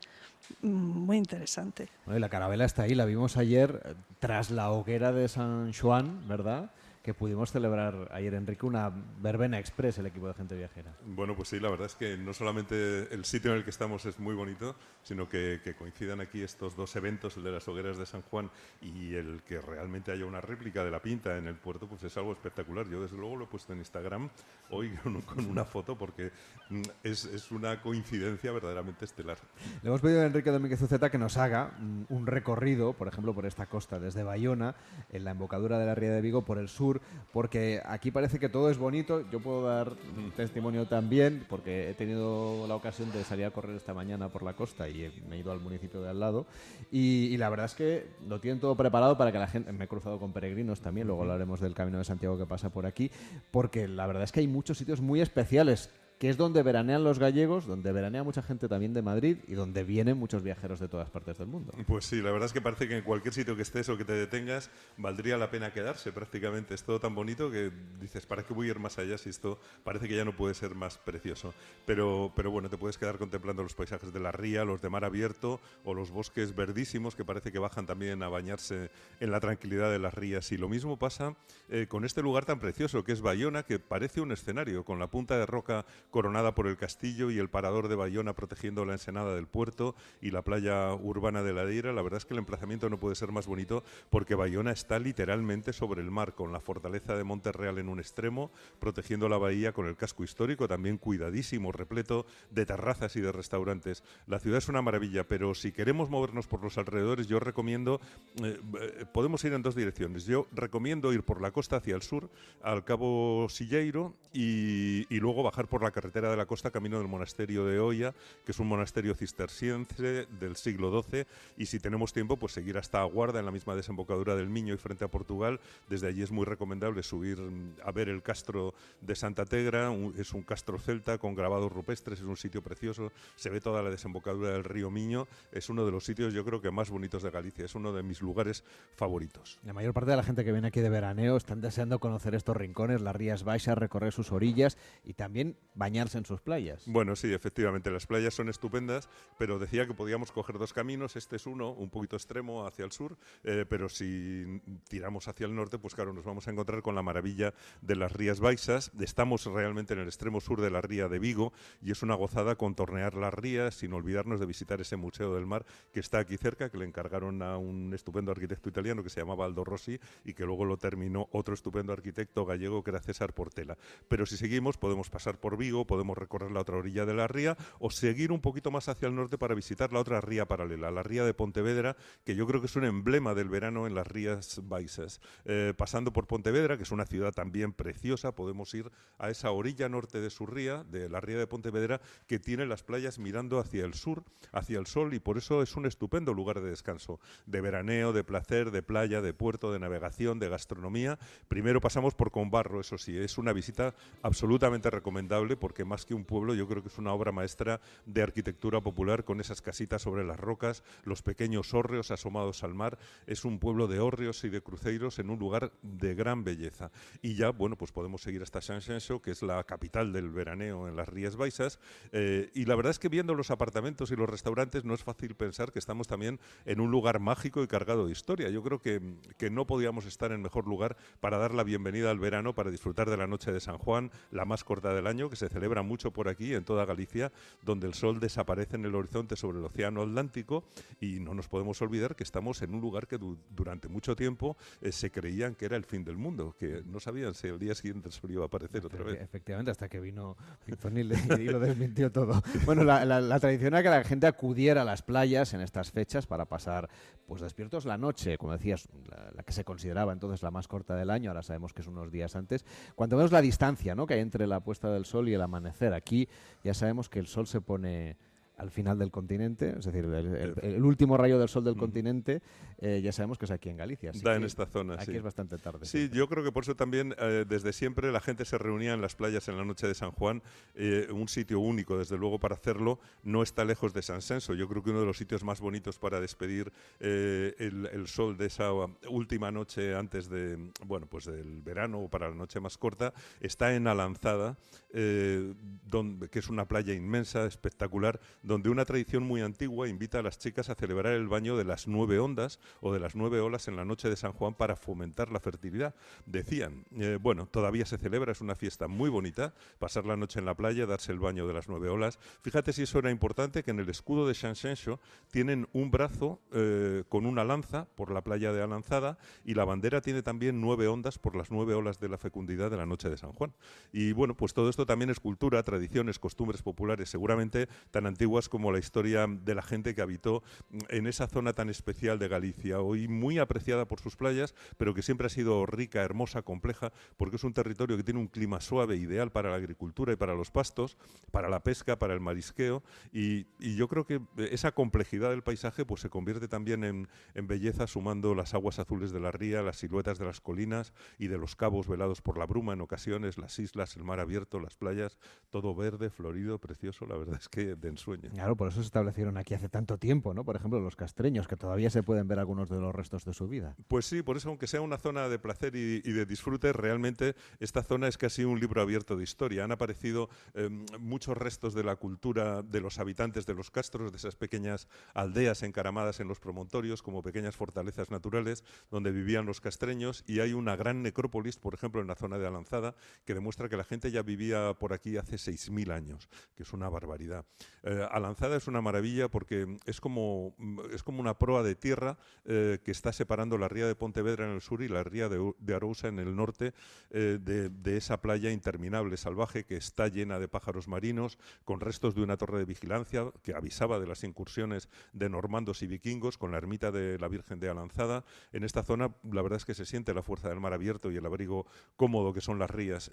muy 0.63 1.17
interesante. 1.17 1.89
la 2.07 2.29
carabela 2.29 2.65
está 2.65 2.83
ahí, 2.83 2.95
la 2.95 3.05
vimos 3.05 3.37
ayer 3.37 3.83
eh, 3.85 3.95
tras 4.19 4.51
la 4.51 4.71
hoguera 4.71 5.13
de 5.13 5.29
San 5.29 5.73
Juan, 5.73 6.27
¿verdad? 6.27 6.71
Que 7.03 7.15
pudimos 7.15 7.51
celebrar 7.51 8.11
ayer, 8.13 8.35
Enrique, 8.35 8.67
una 8.67 8.93
verbena 9.21 9.59
express 9.59 9.99
el 9.99 10.07
equipo 10.07 10.29
de 10.29 10.35
gente 10.35 10.55
viajera. 10.55 10.95
Bueno, 11.07 11.35
pues 11.35 11.49
sí, 11.49 11.59
la 11.59 11.71
verdad 11.71 11.87
es 11.87 11.95
que 11.95 12.19
no 12.19 12.35
solamente 12.35 13.13
el 13.13 13.25
sitio 13.25 13.53
en 13.53 13.59
el 13.59 13.65
que 13.65 13.71
estamos 13.71 14.05
es 14.05 14.19
muy 14.19 14.35
bonito, 14.35 14.77
sino 15.03 15.29
que, 15.29 15.61
coincidan 15.79 16.21
aquí 16.21 16.43
estos 16.43 16.77
dos 16.77 16.95
eventos, 16.97 17.37
el 17.37 17.45
de 17.45 17.53
las 17.53 17.67
hogueras 17.69 17.97
de 17.97 18.05
San 18.05 18.23
Juan 18.23 18.51
y 18.83 19.15
el 19.15 19.43
que 19.45 19.61
realmente 19.61 20.13
haya 20.13 20.27
una 20.27 20.41
réplica 20.41 20.85
de 20.85 20.91
la 20.91 21.01
pinta 21.01 21.39
en 21.39 21.47
el 21.47 21.55
puerto, 21.55 21.89
pues 21.89 22.03
es 22.05 22.17
algo 22.19 22.33
espectacular. 22.33 22.87
Yo 22.89 23.01
desde 23.01 23.17
luego 23.17 23.37
lo 23.37 23.45
he 23.45 23.49
puesto 23.49 23.73
en 23.73 23.79
Instagram 23.79 24.29
hoy 24.71 24.91
con 25.27 25.47
una 25.47 25.65
foto 25.65 25.97
porque 25.97 26.33
mm, 26.69 26.83
es, 27.03 27.25
es 27.25 27.51
una 27.51 27.81
coincidencia 27.81 28.53
verdaderamente 28.53 29.07
estelar. 29.07 29.39
Le 29.83 29.89
hemos 29.89 30.01
pedido 30.03 30.21
a 30.21 30.27
Enrique 30.27 30.51
Domínguez 30.51 30.83
Uceta 30.83 31.11
que 31.11 31.19
nos 31.19 31.39
haga 31.39 31.73
mm, 31.79 32.05
un 32.11 32.27
recorrido, 32.27 32.93
por 32.93 33.09
ejemplo, 33.09 33.33
por 33.33 33.47
esta 33.47 33.67
costa, 33.67 33.99
desde 33.99 34.23
Bayona, 34.23 34.75
en 35.11 35.25
la 35.25 35.31
embocadura 35.31 35.79
de 35.79 35.87
la 35.87 35.95
Ría 35.95 36.11
de 36.11 36.21
Vigo, 36.21 36.45
por 36.45 36.59
el 36.59 36.69
sur, 36.69 36.90
porque 37.33 37.81
aquí 37.85 38.11
parece 38.11 38.39
que 38.39 38.49
todo 38.49 38.71
es 38.71 38.79
bonito. 38.79 39.25
Yo 39.31 39.41
puedo 39.41 39.67
dar 39.67 39.95
testimonio 40.37 40.87
también, 40.87 41.45
porque 41.49 41.91
he 41.91 41.95
tenido 41.95 42.67
la 42.67 42.75
ocasión 42.75 43.13
de 43.13 43.23
salir 43.25 43.45
a 43.45 43.51
correr 43.51 43.77
esta 43.77 43.95
mañana 43.95 44.29
por 44.29 44.43
la 44.43 44.55
costa 44.55 44.89
y 44.89 45.13
me 45.29 45.37
he 45.37 45.39
ido 45.41 45.53
al 45.53 45.61
municipio 45.61 46.01
de 46.01 46.11
al 46.11 46.21
lado. 46.21 46.47
Y, 46.91 47.37
la 47.37 47.49
verdad 47.49 47.67
es 47.67 47.75
que 47.75 48.07
lo 48.29 48.41
tienen 48.41 48.61
todo 48.61 48.75
preparado 48.77 49.17
para 49.17 49.33
que 49.33 49.39
la 49.39 49.47
gente. 49.47 49.73
Me 49.73 49.85
he 49.85 49.89
cruzado 49.89 50.19
con 50.19 50.33
peregrinos 50.33 50.81
también, 50.81 51.07
luego 51.07 51.23
hablaremos 51.23 51.61
del 51.61 51.75
camino 51.75 51.99
de 51.99 52.05
Santiago 52.05 52.37
que 52.39 52.47
pasa 52.47 52.71
por 52.71 52.87
aquí, 52.87 53.11
porque 53.51 53.89
la 53.89 54.07
verdad 54.07 54.25
es 54.25 54.33
que 54.33 54.41
hay 54.41 54.49
muchos 54.49 54.79
sitios 54.79 55.01
muy 55.01 55.21
especiales 55.21 55.91
que 56.21 56.29
es 56.29 56.37
donde 56.37 56.63
veranean 56.63 57.03
los 57.03 57.19
gallegos, 57.19 57.65
donde 57.65 57.91
veranea 57.93 58.23
mucha 58.23 58.43
gente 58.43 58.69
también 58.69 58.93
de 58.93 59.01
Madrid 59.01 59.39
y 59.49 59.55
donde 59.55 59.85
vienen 59.85 60.19
muchos 60.19 60.43
viajeros 60.43 60.79
de 60.79 60.87
todas 60.87 61.09
partes 61.09 61.39
del 61.39 61.47
mundo. 61.47 61.73
Pues 61.87 62.05
sí, 62.05 62.21
la 62.21 62.31
verdad 62.31 62.45
es 62.45 62.53
que 62.53 62.61
parece 62.61 62.87
que 62.87 62.99
en 62.99 63.05
cualquier 63.05 63.33
sitio 63.33 63.57
que 63.57 63.63
estés 63.63 63.89
o 63.89 63.97
que 63.97 64.05
te 64.05 64.13
detengas, 64.13 64.69
valdría 64.99 65.39
la 65.39 65.51
pena 65.51 65.73
quedarse 65.73 66.13
prácticamente. 66.13 66.75
Es 66.75 66.83
todo 66.83 67.01
tan 67.01 67.15
bonito 67.15 67.51
que 67.51 67.73
dices, 68.03 68.27
¿para 68.27 68.43
qué 68.43 68.53
voy 68.53 68.67
a 68.67 68.73
ir 68.73 68.79
más 68.79 68.99
allá 68.99 69.17
si 69.17 69.31
esto 69.31 69.59
parece 69.83 70.09
que 70.09 70.15
ya 70.15 70.27
no 70.27 70.37
puede 70.37 70.53
ser 70.53 70.75
más 70.75 70.99
precioso? 70.99 71.55
Pero, 71.87 72.31
pero 72.37 72.51
bueno, 72.51 72.69
te 72.69 72.77
puedes 72.77 72.99
quedar 72.99 73.17
contemplando 73.17 73.63
los 73.63 73.73
paisajes 73.73 74.13
de 74.13 74.21
la 74.21 74.31
ría, 74.31 74.67
los 74.67 74.83
de 74.83 74.91
mar 74.91 75.07
abierto 75.07 75.59
o 75.87 75.95
los 75.95 76.11
bosques 76.11 76.55
verdísimos 76.55 77.17
que 77.17 77.25
parece 77.25 77.51
que 77.51 77.59
bajan 77.59 77.87
también 77.87 78.23
a 78.23 78.29
bañarse 78.29 78.91
en 79.21 79.31
la 79.31 79.41
tranquilidad 79.41 79.91
de 79.91 79.99
las 79.99 80.13
rías. 80.13 80.53
Y 80.53 80.59
lo 80.59 80.69
mismo 80.69 80.99
pasa 80.99 81.35
eh, 81.71 81.87
con 81.89 82.05
este 82.05 82.21
lugar 82.21 82.45
tan 82.45 82.61
precioso 82.61 83.05
que 83.05 83.13
es 83.13 83.23
Bayona, 83.23 83.63
que 83.63 83.79
parece 83.79 84.21
un 84.21 84.33
escenario, 84.33 84.85
con 84.85 84.99
la 84.99 85.07
punta 85.07 85.39
de 85.39 85.47
roca 85.47 85.87
coronada 86.11 86.55
por 86.55 86.67
el 86.67 86.77
castillo 86.77 87.31
y 87.31 87.39
el 87.39 87.49
parador 87.49 87.89
de 87.89 87.97
Bayona 87.97 88.35
protegiendo 88.35 88.85
la 88.85 88.93
ensenada 88.93 89.35
del 89.35 89.47
puerto 89.47 89.95
y 90.21 90.31
la 90.31 90.43
playa 90.43 90.95
urbana 90.95 91.43
de 91.43 91.53
la 91.53 91.65
Deira. 91.65 91.93
La 91.93 92.03
verdad 92.03 92.19
es 92.19 92.27
que 92.27 92.35
el 92.35 92.39
emplazamiento 92.39 92.91
no 92.91 92.99
puede 92.99 93.15
ser 93.15 93.33
más 93.33 93.47
bonito 93.47 93.85
porque 94.11 94.35
Bayona 94.35 94.73
está 94.73 94.99
literalmente 94.99 95.73
sobre 95.73 96.03
el 96.03 96.11
mar, 96.11 96.35
con 96.35 96.53
la 96.53 96.61
fortaleza 96.61 97.17
de 97.17 97.25
Monterreal 97.25 97.79
en 97.79 97.89
un 97.89 98.01
extremo, 98.01 98.51
protegiendo 98.79 99.29
la 99.29 99.39
bahía 99.39 99.73
con 99.73 99.87
el 99.87 99.97
casco 99.97 100.25
histórico, 100.25 100.69
también 100.69 100.99
cuidadísimo, 100.99 101.73
repleto 101.73 102.27
de 102.51 102.67
terrazas 102.67 103.17
y 103.17 103.21
de 103.21 103.33
restaurantes. 103.33 104.03
La 104.27 104.39
ciudad 104.39 104.59
es 104.59 104.69
una 104.69 104.83
maravilla, 104.83 105.27
pero 105.27 105.55
si 105.55 105.73
queremos 105.73 106.11
movernos 106.11 106.47
por 106.47 106.63
los 106.63 106.79
alrededores, 106.79 107.27
yo 107.27 107.41
recomiendo, 107.41 108.01
eh, 108.43 108.61
eh, 108.81 109.05
podemos 109.13 109.45
ir 109.45 109.53
en 109.53 109.63
dos 109.63 109.75
direcciones. 109.75 110.25
Yo 110.25 110.47
recomiendo 110.53 111.13
ir 111.13 111.23
por 111.23 111.41
la 111.41 111.51
costa 111.51 111.77
hacia 111.77 111.95
el 111.95 112.03
sur, 112.03 112.31
al 112.63 112.85
Cabo 112.85 113.49
Silleiro, 113.49 114.15
y, 114.33 115.07
y 115.15 115.21
luego 115.21 115.43
bajar 115.43 115.67
por 115.67 115.83
la 115.83 115.91
carretera 116.01 116.31
de 116.31 116.37
la 116.39 116.47
costa 116.47 116.71
camino 116.71 116.97
del 116.97 117.09
monasterio 117.09 117.67
de 117.67 117.79
Oya, 117.79 118.15
que 118.47 118.53
es 118.53 118.59
un 118.59 118.69
monasterio 118.69 119.15
cisterciense 119.15 120.27
del 120.41 120.57
siglo 120.57 121.03
XII, 121.03 121.27
y 121.59 121.67
si 121.67 121.79
tenemos 121.79 122.15
tiempo, 122.15 122.39
pues 122.39 122.55
seguir 122.55 122.79
hasta 122.79 123.03
Aguarda, 123.03 123.41
en 123.41 123.45
la 123.45 123.53
misma 123.53 123.77
desembocadura 123.77 124.35
del 124.35 124.49
Miño 124.49 124.73
y 124.73 124.79
frente 124.79 125.05
a 125.05 125.09
Portugal. 125.09 125.61
Desde 125.91 126.09
allí 126.09 126.23
es 126.23 126.31
muy 126.31 126.47
recomendable 126.47 127.03
subir 127.03 127.39
mm, 127.39 127.75
a 127.85 127.93
ver 127.93 128.09
el 128.09 128.23
castro 128.23 128.73
de 129.03 129.15
Santa 129.15 129.45
Tegra, 129.45 129.93
es 130.17 130.33
un 130.33 130.41
castro 130.41 130.79
celta 130.79 131.19
con 131.19 131.35
grabados 131.35 131.71
rupestres, 131.71 132.21
es 132.21 132.25
un 132.25 132.39
sitio 132.39 132.63
precioso, 132.63 133.13
se 133.37 133.51
ve 133.51 133.61
toda 133.61 133.83
la 133.83 133.91
desembocadura 133.91 134.53
del 134.53 134.65
río 134.65 134.91
Miño, 134.91 135.29
es 135.53 135.69
uno 135.69 135.85
de 135.85 135.93
los 135.93 136.07
sitios 136.07 136.33
yo 136.33 136.47
creo 136.47 136.63
que 136.63 136.71
más 136.71 136.89
bonitos 136.89 137.23
de 137.23 137.31
Galicia, 137.31 137.67
es 137.67 137.75
uno 137.75 137.93
de 137.93 138.03
mis 138.03 138.23
lugares 138.23 138.65
favoritos. 138.97 139.59
La 139.65 139.75
mayor 139.75 139.93
parte 139.93 140.13
de 140.13 140.17
la 140.17 140.23
gente 140.23 140.47
que 140.47 140.53
viene 140.53 140.69
aquí 140.69 140.81
de 140.81 140.89
veraneo 140.89 141.37
están 141.37 141.61
deseando 141.61 141.99
conocer 141.99 142.35
estos 142.35 142.57
rincones, 142.57 143.03
las 143.03 143.15
rías 143.15 143.45
baixas, 143.45 143.77
recorrer 143.77 144.15
sus 144.15 144.33
orillas 144.33 144.79
y 145.05 145.13
también 145.13 145.57
bañarse 145.75 145.90
en 145.97 146.25
sus 146.25 146.41
playas. 146.41 146.85
Bueno, 146.87 147.17
sí, 147.17 147.33
efectivamente, 147.33 147.91
las 147.91 148.07
playas 148.07 148.33
son 148.33 148.49
estupendas, 148.49 149.09
pero 149.39 149.59
decía 149.59 149.87
que 149.87 149.93
podíamos 149.93 150.31
coger 150.31 150.59
dos 150.59 150.73
caminos. 150.73 151.17
Este 151.17 151.37
es 151.37 151.47
uno, 151.47 151.73
un 151.73 151.91
poquito 151.91 152.17
extremo 152.17 152.67
hacia 152.67 152.85
el 152.85 152.93
sur, 152.93 153.19
eh, 153.43 153.65
pero 153.69 153.89
si 153.89 154.63
tiramos 154.89 155.27
hacia 155.27 155.47
el 155.47 155.55
norte, 155.55 155.79
pues 155.79 155.95
claro, 155.95 156.13
nos 156.13 156.25
vamos 156.25 156.47
a 156.47 156.53
encontrar 156.53 156.83
con 156.83 156.95
la 156.95 157.03
maravilla 157.03 157.55
de 157.83 157.97
las 157.97 158.13
Rías 158.13 158.41
Baixas. 158.41 158.93
Estamos 159.01 159.45
realmente 159.47 159.95
en 159.95 160.01
el 160.01 160.07
extremo 160.07 160.41
sur 160.41 160.61
de 160.61 160.71
la 160.71 160.81
ría 160.81 161.09
de 161.09 161.19
Vigo 161.19 161.53
y 161.83 161.91
es 161.91 162.03
una 162.03 162.15
gozada 162.15 162.55
contornear 162.55 163.15
las 163.15 163.35
rías 163.35 163.75
sin 163.75 163.93
olvidarnos 163.93 164.39
de 164.39 164.47
visitar 164.47 164.81
ese 164.81 164.97
Museo 164.97 165.35
del 165.35 165.47
Mar 165.47 165.67
que 165.93 166.01
está 166.01 166.21
aquí 166.21 166.37
cerca, 166.37 166.71
que 166.71 166.79
le 166.79 166.85
encargaron 166.85 167.43
a 167.43 167.59
un 167.59 167.93
estupendo 167.95 168.31
arquitecto 168.31 168.69
italiano 168.69 169.03
que 169.03 169.11
se 169.11 169.21
llamaba 169.21 169.45
Aldo 169.45 169.65
Rossi 169.65 169.99
y 170.25 170.35
que 170.35 170.45
luego 170.45 170.65
lo 170.65 170.77
terminó 170.77 171.29
otro 171.33 171.55
estupendo 171.55 171.93
arquitecto 171.93 172.47
gallego 172.47 172.85
que 172.85 172.91
era 172.91 173.01
César 173.01 173.35
Portela. 173.35 173.77
Pero 174.09 174.27
si 174.27 174.37
seguimos, 174.37 174.77
podemos 174.79 175.11
pasar 175.11 175.39
por 175.39 175.57
Vigo, 175.57 175.80
podemos 175.87 176.17
recorrer 176.17 176.51
la 176.51 176.61
otra 176.61 176.77
orilla 176.77 177.07
de 177.07 177.15
la 177.15 177.29
ría 177.29 177.57
o 177.79 177.91
seguir 177.91 178.33
un 178.33 178.41
poquito 178.41 178.71
más 178.71 178.89
hacia 178.89 179.09
el 179.09 179.15
norte 179.15 179.39
para 179.39 179.55
visitar 179.55 179.93
la 179.93 180.01
otra 180.01 180.21
ría 180.21 180.47
paralela, 180.47 180.91
la 180.91 181.03
ría 181.03 181.25
de 181.25 181.35
Pontevedra, 181.35 181.97
que 182.25 182.35
yo 182.35 182.47
creo 182.47 182.61
que 182.61 182.67
es 182.67 182.77
un 182.77 182.85
emblema 182.85 183.35
del 183.35 183.49
verano 183.49 183.87
en 183.87 183.95
las 183.95 184.07
rías 184.07 184.61
baixas. 184.65 185.21
Eh, 185.45 185.75
pasando 185.77 186.13
por 186.13 186.27
Pontevedra, 186.27 186.77
que 186.77 186.83
es 186.83 186.91
una 186.91 187.07
ciudad 187.07 187.33
también 187.33 187.73
preciosa, 187.73 188.35
podemos 188.35 188.73
ir 188.75 188.91
a 189.19 189.31
esa 189.31 189.51
orilla 189.51 189.89
norte 189.89 190.21
de 190.21 190.31
su 190.31 190.47
ría, 190.47 190.85
de 190.85 191.09
la 191.09 191.21
ría 191.21 191.39
de 191.39 191.47
Pontevedra, 191.47 192.01
que 192.27 192.39
tiene 192.39 192.67
las 192.67 192.83
playas 192.83 193.19
mirando 193.19 193.59
hacia 193.59 193.85
el 193.85 193.95
sur, 193.95 194.25
hacia 194.53 194.79
el 194.79 194.87
sol, 194.87 195.15
y 195.15 195.21
por 195.21 195.39
eso 195.39 195.63
es 195.63 195.77
un 195.77 195.87
estupendo 195.87 196.35
lugar 196.35 196.61
de 196.61 196.71
descanso, 196.71 197.21
de 197.47 197.61
veraneo, 197.61 198.13
de 198.13 198.25
placer, 198.25 198.71
de 198.71 198.83
playa, 198.83 199.21
de 199.21 199.35
puerto, 199.35 199.73
de 199.73 199.79
navegación, 199.79 200.39
de 200.39 200.49
gastronomía. 200.49 201.19
Primero 201.49 201.81
pasamos 201.81 202.15
por 202.15 202.31
Conbarro, 202.31 202.81
eso 202.81 202.99
sí, 202.99 203.17
es 203.17 203.39
una 203.39 203.53
visita 203.53 203.95
absolutamente 204.23 204.91
recomendable 204.91 205.57
porque 205.71 205.85
más 205.85 206.05
que 206.05 206.15
un 206.15 206.25
pueblo, 206.25 206.53
yo 206.53 206.67
creo 206.67 206.83
que 206.83 206.89
es 206.89 206.99
una 206.99 207.13
obra 207.13 207.31
maestra 207.31 207.81
de 208.05 208.23
arquitectura 208.23 208.81
popular 208.81 209.23
con 209.23 209.41
esas 209.41 209.63
casitas 209.63 210.03
sobre 210.03 210.25
las 210.25 210.37
rocas, 210.37 210.83
los 211.05 211.23
pequeños 211.23 211.75
hórreos 211.75 212.11
asomados 212.11 212.65
al 212.65 212.75
mar. 212.75 212.99
Es 213.29 213.45
un 213.45 213.61
pueblo 213.61 213.87
de 213.87 214.01
hórreos 214.01 214.43
y 214.43 214.49
de 214.49 214.63
cruceiros 214.63 215.21
en 215.21 215.31
un 215.31 215.39
lugar 215.39 215.71
de 215.83 216.17
gran 216.17 216.43
belleza. 216.43 216.91
Y 217.23 217.37
ya, 217.37 217.51
bueno, 217.51 217.77
pues 217.77 217.93
podemos 217.93 218.21
seguir 218.21 218.43
hasta 218.43 218.61
Sanxenxo, 218.61 219.23
que 219.23 219.31
es 219.31 219.43
la 219.43 219.63
capital 219.63 220.13
del 220.13 220.31
veraneo 220.31 220.89
en 220.89 220.97
las 220.97 221.09
Rías 221.09 221.37
Baixas. 221.37 221.79
Eh, 222.11 222.51
y 222.53 222.65
la 222.65 222.75
verdad 222.75 222.91
es 222.91 222.99
que 222.99 223.09
viendo 223.09 223.37
los 223.37 223.53
apartamentos 223.53 224.11
y 224.11 224.17
los 224.17 224.29
restaurantes 224.29 224.85
no 224.85 224.95
es 224.95 225.05
fácil 225.05 225.37
pensar 225.37 225.71
que 225.71 225.79
estamos 225.79 226.09
también 226.09 226.41
en 226.65 226.81
un 226.81 226.91
lugar 226.91 227.21
mágico 227.21 227.63
y 227.63 227.69
cargado 227.69 228.07
de 228.07 228.11
historia. 228.11 228.49
Yo 228.49 228.65
creo 228.65 228.81
que, 228.81 229.01
que 229.39 229.51
no 229.51 229.69
podíamos 229.69 230.05
estar 230.05 230.33
en 230.33 230.43
mejor 230.43 230.67
lugar 230.67 230.97
para 231.21 231.39
dar 231.39 231.55
la 231.55 231.63
bienvenida 231.63 232.11
al 232.11 232.19
verano, 232.19 232.57
para 232.57 232.73
disfrutar 232.73 233.09
de 233.09 233.17
la 233.17 233.29
noche 233.29 233.53
de 233.53 233.61
San 233.61 233.79
Juan, 233.79 234.11
la 234.33 234.45
más 234.45 234.65
corta 234.65 234.93
del 234.93 235.07
año, 235.07 235.31
que 235.31 235.37
se 235.37 235.49
celebra 235.49 235.60
mucho 235.69 236.13
por 236.13 236.29
aquí, 236.29 236.55
en 236.55 236.65
toda 236.65 236.85
Galicia, 236.85 237.33
donde 237.63 237.87
el 237.87 237.95
sol 237.95 238.21
desaparece 238.21 238.77
en 238.77 238.85
el 238.85 238.95
horizonte 238.95 239.37
sobre 239.37 239.59
el 239.59 239.65
Océano 239.65 240.03
Atlántico 240.03 240.65
y 241.01 241.21
no 241.21 241.35
nos 241.35 241.49
podemos 241.49 241.81
olvidar 241.83 242.17
que 242.17 242.25
estamos 242.25 242.63
en 242.63 242.75
un 242.75 242.81
lugar 242.81 243.07
que 243.07 243.19
durante 243.51 243.89
mucho 243.89 244.17
tiempo 244.17 244.57
eh, 244.81 244.93
se 244.93 245.11
creían 245.11 245.55
que 245.55 245.67
era 245.67 245.77
el 245.77 245.85
fin 245.85 246.05
del 246.05 246.17
mundo, 246.17 246.55
que 246.59 246.83
no 246.87 247.01
sabían 247.01 247.35
si 247.35 247.49
el 247.49 247.59
día 247.59 247.75
siguiente 247.75 248.09
el 248.09 248.13
sol 248.13 248.31
iba 248.31 248.43
a 248.45 248.47
aparecer 248.47 248.85
otra 248.85 249.05
vez. 249.05 249.21
Efectivamente, 249.21 249.71
hasta 249.71 249.89
que 249.89 250.01
vino 250.01 250.37
y, 250.67 251.45
lo 251.45 251.61
desmintió 251.61 252.11
todo. 252.11 252.43
Bueno, 252.65 252.85
la, 252.85 253.41
tradición 253.41 253.75
era 253.75 253.83
que 253.83 253.89
la 253.89 254.05
gente 254.05 254.27
acudiera 254.27 254.83
a 254.83 254.85
las 254.85 255.03
playas 255.03 255.55
en 255.55 255.61
estas 255.61 255.91
fechas 255.91 256.27
para 256.27 256.45
pasar 256.45 256.89
pues 257.27 257.43
despiertos 257.43 257.85
la 257.85 257.97
noche, 257.97 258.39
como 258.39 258.53
decías, 258.53 258.89
la, 259.35 259.43
que 259.43 259.53
se 259.53 259.65
consideraba 259.65 260.13
entonces 260.13 260.43
la 260.43 260.51
más 260.51 260.69
corta 260.69 260.95
del 260.95 261.11
año, 261.11 261.31
ahora 261.31 261.43
sabemos 261.43 261.73
que 261.73 261.83
es 261.83 261.89
unos 261.89 262.11
días 262.11 262.37
antes. 262.37 262.65
Cuando 262.95 263.17
vemos 263.17 263.33
la 263.33 263.41
distancia 263.41 263.95
¿no? 263.95 264.07
que 264.07 264.15
hay 264.15 264.21
entre 264.21 264.47
la 264.47 264.61
puesta 264.61 264.91
del 264.91 265.05
sol 265.05 265.29
y 265.29 265.35
el 265.35 265.40
amanecer. 265.43 265.95
Aquí 265.95 266.29
ya 266.65 266.75
sabemos 266.75 267.09
que 267.09 267.19
el 267.19 267.27
sol 267.27 267.47
se 267.47 267.61
pone 267.61 268.17
al 268.61 268.71
final 268.71 268.99
del 268.99 269.11
continente, 269.11 269.75
es 269.79 269.87
decir, 269.87 270.05
el, 270.05 270.85
último 270.85 271.17
rayo 271.17 271.39
del 271.39 271.49
sol 271.49 271.65
del 271.65 271.77
continente, 271.77 272.43
eh, 272.79 273.01
ya 273.03 273.11
sabemos 273.11 273.39
que 273.39 273.47
es 273.47 273.51
aquí 273.51 273.71
en 273.71 273.79
Galicia. 273.79 274.13
da 274.23 274.37
en 274.37 274.45
esta 274.45 274.67
zona, 274.67 274.97
aquí 274.99 275.17
es 275.17 275.23
bastante 275.23 275.57
tarde. 275.57 275.87
Sí, 275.87 276.11
yo 276.13 276.29
creo 276.29 276.45
que 276.45 276.53
por 276.53 276.65
eso 276.65 276.77
también 276.77 277.15
eh, 277.19 277.47
desde 277.49 277.73
siempre 277.73 278.13
la 278.13 278.21
gente 278.21 278.45
se 278.45 278.59
reunía 278.59 278.93
en 278.93 279.01
las 279.01 279.15
playas 279.15 279.49
en 279.49 279.57
la 279.57 279.65
noche 279.65 279.87
de 279.87 279.95
San 279.95 280.11
Juan, 280.11 280.43
eh, 280.75 281.09
un 281.11 281.29
sitio 281.29 281.59
único, 281.59 281.97
desde 281.97 282.19
luego, 282.19 282.39
para 282.39 282.55
hacerlo. 282.55 283.01
No 283.23 283.43
está 283.43 283.65
lejos 283.65 283.95
de 283.95 284.03
San 284.03 284.21
Senso. 284.21 284.53
Yo 284.53 284.69
creo 284.69 284.83
que 284.83 284.91
uno 284.91 285.01
de 285.01 285.07
los 285.07 285.17
sitios 285.17 285.43
más 285.43 285.61
bonitos 285.61 285.99
para 285.99 286.21
despedir 286.21 286.71
el, 287.01 288.05
sol 288.09 288.37
de 288.37 288.47
esa 288.47 288.71
última 289.09 289.51
noche 289.51 289.95
antes 289.95 290.29
de, 290.29 290.71
bueno, 290.85 291.07
pues 291.07 291.25
del 291.25 291.63
verano 291.63 292.01
o 292.01 292.09
para 292.09 292.29
la 292.29 292.35
noche 292.35 292.61
más 292.61 292.77
corta, 292.77 293.15
está 293.41 293.75
en 293.75 293.87
Alanzada, 293.87 294.59
donde, 294.93 296.29
que 296.29 296.39
es 296.41 296.51
una 296.51 296.67
playa 296.67 296.93
inmensa, 296.93 297.47
espectacular, 297.47 298.21
donde 298.51 298.69
una 298.69 298.85
tradición 298.85 299.23
muy 299.23 299.43
antigua 299.43 299.87
invita 299.87 300.19
a 300.19 300.23
las 300.23 300.37
chicas 300.37 300.71
a 300.71 300.75
celebrar 300.75 301.13
el 301.13 301.29
baño 301.29 301.57
de 301.57 301.63
las 301.63 301.87
nueve 301.87 302.19
ondas 302.19 302.59
o 302.81 302.93
de 302.93 302.99
las 302.99 303.15
nueve 303.15 303.39
olas 303.39 303.69
en 303.69 303.77
la 303.77 303.85
noche 303.85 304.09
de 304.09 304.17
San 304.17 304.33
Juan 304.33 304.55
para 304.55 304.75
fomentar 304.75 305.31
la 305.31 305.39
fertilidad. 305.39 305.95
Decían, 306.27 306.85
eh, 306.97 307.17
bueno, 307.23 307.47
todavía 307.47 307.87
se 307.87 307.97
celebra, 307.97 308.33
es 308.33 308.41
una 308.41 308.57
fiesta 308.57 308.89
muy 308.89 309.09
bonita, 309.09 309.55
pasar 309.79 310.05
la 310.05 310.17
noche 310.17 310.41
en 310.41 310.47
la 310.47 310.57
playa, 310.57 310.85
darse 310.85 311.13
el 311.13 311.21
baño 311.21 311.47
de 311.47 311.55
las 311.55 311.69
nueve 311.69 311.91
olas. 311.91 312.19
Fíjate 312.43 312.73
si 312.73 312.83
eso 312.83 312.99
era 312.99 313.13
importante, 313.13 313.63
que 313.63 313.71
en 313.71 313.79
el 313.79 313.89
escudo 313.89 314.27
de 314.27 314.35
Shanshenshou 314.35 314.99
tienen 315.31 315.69
un 315.73 315.93
brazo 315.93 316.41
eh, 316.51 317.05
con 317.09 317.27
una 317.27 317.45
lanza 317.45 317.87
por 317.95 318.11
la 318.11 318.23
playa 318.23 318.53
de 318.53 318.63
Alanzada 318.63 319.17
y 319.45 319.55
la 319.55 319.65
bandera 319.65 320.01
tiene 320.01 320.25
también 320.25 320.61
nueve 320.61 320.89
ondas 320.89 321.19
por 321.19 321.37
las 321.37 321.53
nueve 321.53 321.75
olas 321.75 322.01
de 322.01 322.09
la 322.09 322.19
fecundidad 322.19 322.69
de 322.69 322.79
la 322.79 322.87
noche 322.87 323.09
de 323.09 323.17
San 323.17 323.31
Juan. 323.33 323.53
Y 323.93 324.11
bueno, 324.11 324.35
pues 324.35 324.55
todo 324.55 324.69
esto 324.69 324.87
también 324.87 325.11
es 325.11 325.21
cultura, 325.21 325.63
tradiciones, 325.63 326.19
costumbres 326.19 326.63
populares, 326.63 327.09
seguramente 327.09 327.69
tan 327.93 328.07
antiguas 328.07 328.40
como 328.49 328.73
la 328.73 328.79
historia 328.79 329.27
de 329.29 329.55
la 329.55 329.63
gente 329.63 329.95
que 329.95 330.03
habitó 330.03 330.43
en 330.89 331.07
esa 331.07 331.27
zona 331.27 331.53
tan 331.53 331.69
especial 331.69 332.19
de 332.19 332.29
Galicia, 332.29 332.81
hoy 332.81 333.09
muy 333.09 333.39
apreciada 333.39 333.87
por 333.87 334.01
sus 334.01 334.17
playas, 334.17 334.55
pero 334.77 334.95
que 334.95 335.03
siempre 335.03 335.27
ha 335.27 335.31
sido 335.31 335.67
rica, 335.67 336.03
hermosa, 336.03 336.43
compleja, 336.43 336.93
porque 337.17 337.37
es 337.37 337.45
un 337.45 337.53
territorio 337.53 337.97
que 337.97 338.05
tiene 338.05 338.21
un 338.21 338.29
clima 338.29 338.61
suave, 338.61 338.97
ideal 338.97 339.31
para 339.31 339.51
la 339.51 339.57
agricultura 339.57 340.13
y 340.13 340.17
para 340.17 340.35
los 340.35 340.51
pastos, 340.51 340.97
para 341.31 341.49
la 341.49 341.63
pesca, 341.63 341.99
para 341.99 342.15
el 342.15 342.21
marisqueo, 342.21 342.83
y, 343.13 343.47
yo 343.81 343.89
creo 343.89 344.05
que 344.05 344.21
esa 344.37 344.73
complejidad 344.73 345.31
del 345.31 345.43
paisaje 345.43 345.85
pues, 345.85 346.03
se 346.03 346.11
convierte 346.11 346.49
también 346.49 346.85
en, 346.85 347.09
en 347.35 347.47
belleza 347.47 347.87
sumando 347.87 348.35
las 348.35 348.53
aguas 348.53 348.79
azules 348.79 349.13
de 349.13 349.21
la 349.21 349.31
ría, 349.31 349.63
las 349.63 349.79
siluetas 349.79 350.19
de 350.19 350.27
las 350.27 350.41
colinas 350.41 350.93
y 351.19 351.29
de 351.29 351.39
los 351.39 351.57
cabos 351.57 351.89
velados 351.89 352.21
por 352.21 352.37
la 352.37 352.47
bruma 352.47 352.73
en 352.73 352.81
ocasiones, 352.81 353.39
las 353.39 353.59
islas, 353.59 353.97
el 353.97 354.05
mar 354.05 354.21
abierto, 354.21 354.61
las 354.61 354.77
playas, 354.77 355.19
todo 355.51 355.75
verde, 355.75 356.11
florido, 356.11 356.59
precioso, 356.59 357.07
la 357.07 357.17
verdad 357.17 357.39
es 357.41 357.49
que 357.49 357.77
de 357.77 357.89
ensueño. 357.89 358.20
Claro, 358.29 358.57
por 358.57 358.69
eso 358.69 358.81
se 358.81 358.87
establecieron 358.87 359.37
aquí 359.37 359.55
hace 359.55 359.69
tanto 359.69 359.99
tiempo, 359.99 360.35
¿no? 360.35 360.45
Por 360.45 360.57
ejemplo, 360.57 360.81
los 360.81 360.97
castreños, 360.97 361.49
que 361.49 361.57
todavía 361.57 361.91
se 361.91 362.03
pueden 362.03 362.29
ver 362.29 362.39
algunos 362.39 362.69
de 362.69 362.79
los 362.79 362.95
restos 362.95 363.25
de 363.25 363.33
su 363.33 363.49
vida. 363.49 363.75
Pues 363.89 364.07
sí, 364.07 364.23
por 364.23 364.37
eso, 364.37 364.49
aunque 364.49 364.67
sea 364.67 364.81
una 364.81 364.99
zona 364.99 365.29
de 365.29 365.39
placer 365.39 365.75
y, 365.75 366.01
de 366.01 366.27
disfrute, 366.27 366.73
realmente 366.73 367.35
esta 367.59 367.83
zona 367.83 368.09
es 368.09 368.19
casi 368.19 368.45
un 368.45 368.61
libro 368.61 368.83
abierto 368.83 369.17
de 369.17 369.25
historia. 369.25 369.65
Han 369.65 369.73
aparecido 369.73 370.29
em, 370.55 370.85
muchos 370.99 371.37
restos 371.37 371.75
de 371.75 371.85
la 371.85 371.97
cultura 371.97 372.63
de 372.63 372.81
los 372.81 372.99
habitantes 372.99 373.47
de 373.47 373.55
los 373.55 373.71
castros, 373.71 374.13
de 374.13 374.19
esas 374.19 374.37
pequeñas 374.37 374.89
aldeas 375.15 375.63
encaramadas 375.63 376.21
en 376.21 376.29
los 376.29 376.41
promontorios, 376.41 377.03
como 377.03 377.23
pequeñas 377.23 377.57
fortalezas 377.57 378.11
naturales 378.11 378.65
donde 378.91 379.11
vivían 379.11 379.47
los 379.47 379.61
castreños, 379.61 380.25
y 380.27 380.41
hay 380.41 380.53
una 380.53 380.77
gran 380.77 381.03
necrópolis, 381.03 381.59
por 381.59 381.75
ejemplo, 381.75 382.01
en 382.01 382.07
la 382.07 382.15
zona 382.15 382.39
de 382.39 382.47
Alanzada, 382.47 382.95
que 383.25 383.35
demuestra 383.35 383.69
que 383.69 383.77
la 383.77 383.85
gente 383.85 384.11
ya 384.11 384.23
vivía 384.23 384.75
por 384.79 384.93
aquí 384.93 385.17
hace 385.17 385.37
6.000 385.37 385.93
años, 385.93 386.29
que 386.55 386.63
es 386.63 386.73
una 386.73 386.89
barbaridad. 386.89 387.45
Eh, 387.83 388.07
Alanzada 388.11 388.57
es 388.57 388.67
una 388.67 388.81
maravilla 388.81 389.29
porque 389.29 389.77
es 389.87 390.01
como, 390.01 390.55
es 390.93 391.03
como 391.03 391.21
una 391.21 391.39
proa 391.39 391.63
de 391.63 391.75
tierra 391.75 392.19
eh, 392.45 392.79
que 392.85 392.91
está 392.91 393.13
separando 393.13 393.59
la 393.59 393.69
ría 393.69 393.87
de 393.87 393.95
Pontevedra 393.95 394.47
en 394.47 394.53
el 394.53 394.61
sur 394.61 394.83
y 394.83 394.89
la 394.89 395.05
ría 395.05 395.29
de, 395.29 395.53
de 395.59 395.75
Arousa 395.75 396.09
en 396.09 396.19
el 396.19 396.35
norte 396.35 396.75
eh, 397.11 397.39
de, 397.41 397.97
esa 397.97 398.21
playa 398.23 398.51
interminable, 398.51 399.17
salvaje, 399.17 399.65
que 399.65 399.77
está 399.77 400.09
llena 400.09 400.39
de 400.39 400.49
pájaros 400.49 400.89
marinos, 400.89 401.39
con 401.65 401.81
restos 401.81 402.15
de 402.15 402.23
una 402.23 402.37
torre 402.37 402.59
de 402.59 402.65
vigilancia 402.65 403.31
que 403.43 403.55
avisaba 403.55 403.99
de 403.99 404.07
las 404.07 404.25
incursiones 404.25 404.89
de 405.13 405.29
normandos 405.29 405.83
y 405.83 405.87
vikingos, 405.87 406.39
con 406.39 406.53
la 406.53 406.59
ermita 406.59 406.93
de 406.93 407.19
la 407.19 407.29
Virgen 407.29 407.61
de 407.61 407.69
Alanzada. 407.69 408.25
En 408.53 408.65
esta 408.65 408.83
zona, 408.83 409.15
la 409.31 409.43
verdad 409.43 409.59
es 409.59 409.65
que 409.65 409.75
se 409.75 409.85
siente 409.85 410.15
la 410.15 410.23
fuerza 410.23 410.49
del 410.49 410.61
mar 410.61 410.73
abierto 410.73 411.11
y 411.11 411.17
el 411.17 411.27
abrigo 411.27 411.67
cómodo 411.97 412.33
que 412.33 412.41
son 412.41 412.59
las 412.59 412.71
rías. 412.71 413.13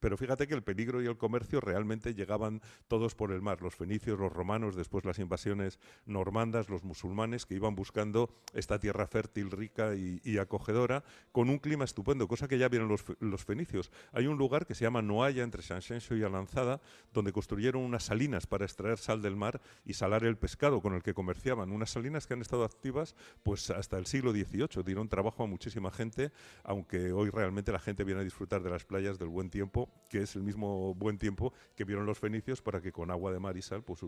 Pero 0.00 0.16
fíjate 0.16 0.46
que 0.46 0.54
el 0.54 0.62
peligro 0.62 1.02
y 1.02 1.06
el 1.06 1.16
comercio 1.16 1.60
realmente 1.60 2.14
llegaban 2.14 2.60
todos 2.88 3.14
por 3.14 3.32
el 3.32 3.42
mar, 3.42 3.62
los 3.62 3.74
fenicios, 3.74 4.18
los 4.20 4.32
romanos, 4.32 4.76
después 4.76 5.04
las 5.04 5.18
invasiones 5.18 5.80
normandas, 6.06 6.68
los 6.68 6.84
musulmanes 6.84 7.46
que 7.46 7.54
iban 7.54 7.74
buscando 7.74 8.30
esta 8.54 8.78
tierra 8.78 9.06
fértil, 9.06 9.50
rica 9.50 9.94
y, 9.94 10.38
acogedora, 10.38 11.04
con 11.32 11.50
un 11.50 11.58
clima 11.58 11.84
estupendo, 11.84 12.28
cosa 12.28 12.48
que 12.48 12.58
ya 12.58 12.68
vieron 12.68 12.88
los, 12.88 13.44
fenicios. 13.44 13.90
Hay 14.12 14.26
un 14.26 14.38
lugar 14.38 14.66
que 14.66 14.74
se 14.74 14.84
llama 14.84 15.02
Noaya, 15.02 15.42
entre 15.42 15.62
Sanxenxo 15.62 16.16
y 16.16 16.22
Alanzada, 16.22 16.80
donde 17.12 17.32
construyeron 17.32 17.82
unas 17.82 18.04
salinas 18.04 18.46
para 18.46 18.64
extraer 18.64 18.98
sal 18.98 19.22
del 19.22 19.36
mar 19.36 19.60
y 19.84 19.94
salar 19.94 20.24
el 20.24 20.36
pescado 20.36 20.80
con 20.80 20.94
el 20.94 21.02
que 21.02 21.14
comerciaban. 21.14 21.72
Unas 21.72 21.90
salinas 21.90 22.26
que 22.26 22.34
han 22.34 22.42
estado 22.42 22.64
activas 22.64 23.14
pues 23.42 23.70
hasta 23.70 23.98
el 23.98 24.06
siglo 24.06 24.32
XVIII, 24.32 24.82
dieron 24.84 25.08
trabajo 25.08 25.42
a 25.42 25.46
muchísima 25.46 25.90
gente, 25.90 26.32
aunque 26.62 27.12
hoy 27.12 27.30
realmente 27.30 27.72
la 27.72 27.78
gente 27.78 28.04
viene 28.04 28.20
a 28.20 28.24
disfrutar 28.24 28.62
de 28.62 28.70
las 28.70 28.84
playas 28.84 29.18
del 29.18 29.28
buen 29.28 29.50
tiempo, 29.50 29.88
que 30.08 30.22
es 30.22 30.36
el 30.36 30.42
mismo 30.42 30.94
buen 30.94 31.18
tiempo 31.18 31.52
que 31.74 31.84
vieron 31.84 32.06
los 32.06 32.18
fenicios 32.18 32.62
para 32.62 32.80
que 32.80 32.92
con 32.92 33.10
agua 33.10 33.32
de 33.32 33.38
mar 33.38 33.56
y 33.56 33.62
sal 33.62 33.82
pues 33.82 34.02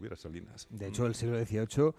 De 0.70 0.88
hecho, 0.88 1.06
el 1.06 1.14
siglo 1.14 1.44
XVIII 1.44 1.92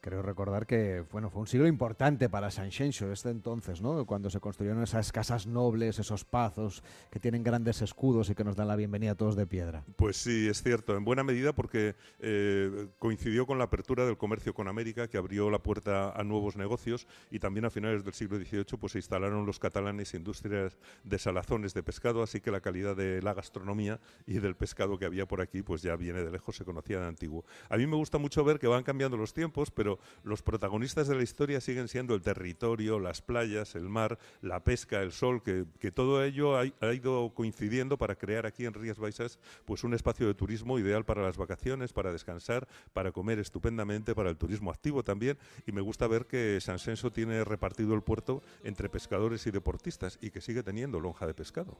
Creo 0.00 0.22
recordar 0.22 0.66
que 0.66 1.04
bueno, 1.10 1.28
fue 1.28 1.40
un 1.40 1.48
siglo 1.48 1.66
importante 1.66 2.28
para 2.28 2.52
San 2.52 2.68
este 2.68 3.30
entonces, 3.30 3.82
¿no? 3.82 4.06
cuando 4.06 4.30
se 4.30 4.38
construyeron 4.38 4.82
esas 4.82 5.10
casas 5.10 5.46
nobles, 5.46 5.98
esos 5.98 6.24
pazos 6.24 6.84
que 7.10 7.18
tienen 7.18 7.42
grandes 7.42 7.82
escudos 7.82 8.30
y 8.30 8.36
que 8.36 8.44
nos 8.44 8.54
dan 8.54 8.68
la 8.68 8.76
bienvenida 8.76 9.12
a 9.12 9.14
todos 9.16 9.34
de 9.34 9.46
piedra. 9.46 9.84
Pues 9.96 10.16
sí, 10.16 10.48
es 10.48 10.62
cierto, 10.62 10.96
en 10.96 11.04
buena 11.04 11.24
medida 11.24 11.52
porque 11.52 11.96
eh, 12.20 12.88
coincidió 12.98 13.46
con 13.46 13.58
la 13.58 13.64
apertura 13.64 14.06
del 14.06 14.16
comercio 14.16 14.54
con 14.54 14.68
América, 14.68 15.08
que 15.08 15.16
abrió 15.16 15.50
la 15.50 15.58
puerta 15.58 16.12
a 16.12 16.22
nuevos 16.22 16.56
negocios 16.56 17.08
y 17.30 17.40
también 17.40 17.64
a 17.64 17.70
finales 17.70 18.04
del 18.04 18.14
siglo 18.14 18.38
XVIII 18.38 18.64
pues, 18.78 18.92
se 18.92 18.98
instalaron 18.98 19.46
los 19.46 19.58
catalanes 19.58 20.14
industrias 20.14 20.76
de 21.02 21.18
salazones 21.18 21.74
de 21.74 21.82
pescado, 21.82 22.22
así 22.22 22.40
que 22.40 22.50
la 22.50 22.60
calidad 22.60 22.94
de 22.94 23.20
la 23.22 23.34
gastronomía 23.34 23.98
y 24.26 24.34
del 24.34 24.54
pescado 24.54 24.98
que 24.98 25.06
había 25.06 25.26
por 25.26 25.40
aquí 25.40 25.62
pues 25.62 25.82
ya 25.82 25.96
viene 25.96 26.22
de 26.22 26.30
lejos, 26.30 26.56
se 26.56 26.64
conocía 26.64 27.00
de 27.00 27.06
antiguo. 27.06 27.44
A 27.68 27.76
mí 27.76 27.86
me 27.86 27.96
gusta 27.96 28.18
mucho 28.18 28.44
ver 28.44 28.58
que 28.58 28.68
van 28.68 28.84
cambiando 28.84 29.16
los 29.16 29.32
tiempos, 29.32 29.70
pero 29.70 29.87
pero 29.88 29.98
los 30.22 30.42
protagonistas 30.42 31.08
de 31.08 31.14
la 31.14 31.22
historia 31.22 31.62
siguen 31.62 31.88
siendo 31.88 32.14
el 32.14 32.20
territorio, 32.20 32.98
las 32.98 33.22
playas, 33.22 33.74
el 33.74 33.88
mar, 33.88 34.18
la 34.42 34.62
pesca, 34.62 35.00
el 35.00 35.12
sol, 35.12 35.42
que, 35.42 35.64
todo 35.92 36.22
ello 36.22 36.58
ha, 36.58 36.66
ido 36.92 37.32
coincidiendo 37.34 37.96
para 37.96 38.16
crear 38.16 38.44
aquí 38.44 38.66
en 38.66 38.74
Rías 38.74 38.98
Baixas 38.98 39.38
pues 39.64 39.84
un 39.84 39.94
espacio 39.94 40.26
de 40.26 40.34
turismo 40.34 40.78
ideal 40.78 41.06
para 41.06 41.22
las 41.22 41.38
vacaciones, 41.38 41.94
para 41.94 42.12
descansar, 42.12 42.68
para 42.92 43.12
comer 43.12 43.38
estupendamente, 43.38 44.14
para 44.14 44.28
el 44.28 44.36
turismo 44.36 44.70
activo 44.70 45.02
también. 45.02 45.38
Y 45.66 45.72
me 45.72 45.80
gusta 45.80 46.06
ver 46.06 46.26
que 46.26 46.60
San 46.60 46.78
Senso 46.78 47.10
tiene 47.10 47.42
repartido 47.44 47.94
el 47.94 48.02
puerto 48.02 48.42
entre 48.64 48.90
pescadores 48.90 49.46
y 49.46 49.50
deportistas 49.50 50.18
y 50.20 50.30
que 50.30 50.42
sigue 50.42 50.62
teniendo 50.62 51.00
lonja 51.00 51.26
de 51.26 51.32
pescado. 51.32 51.78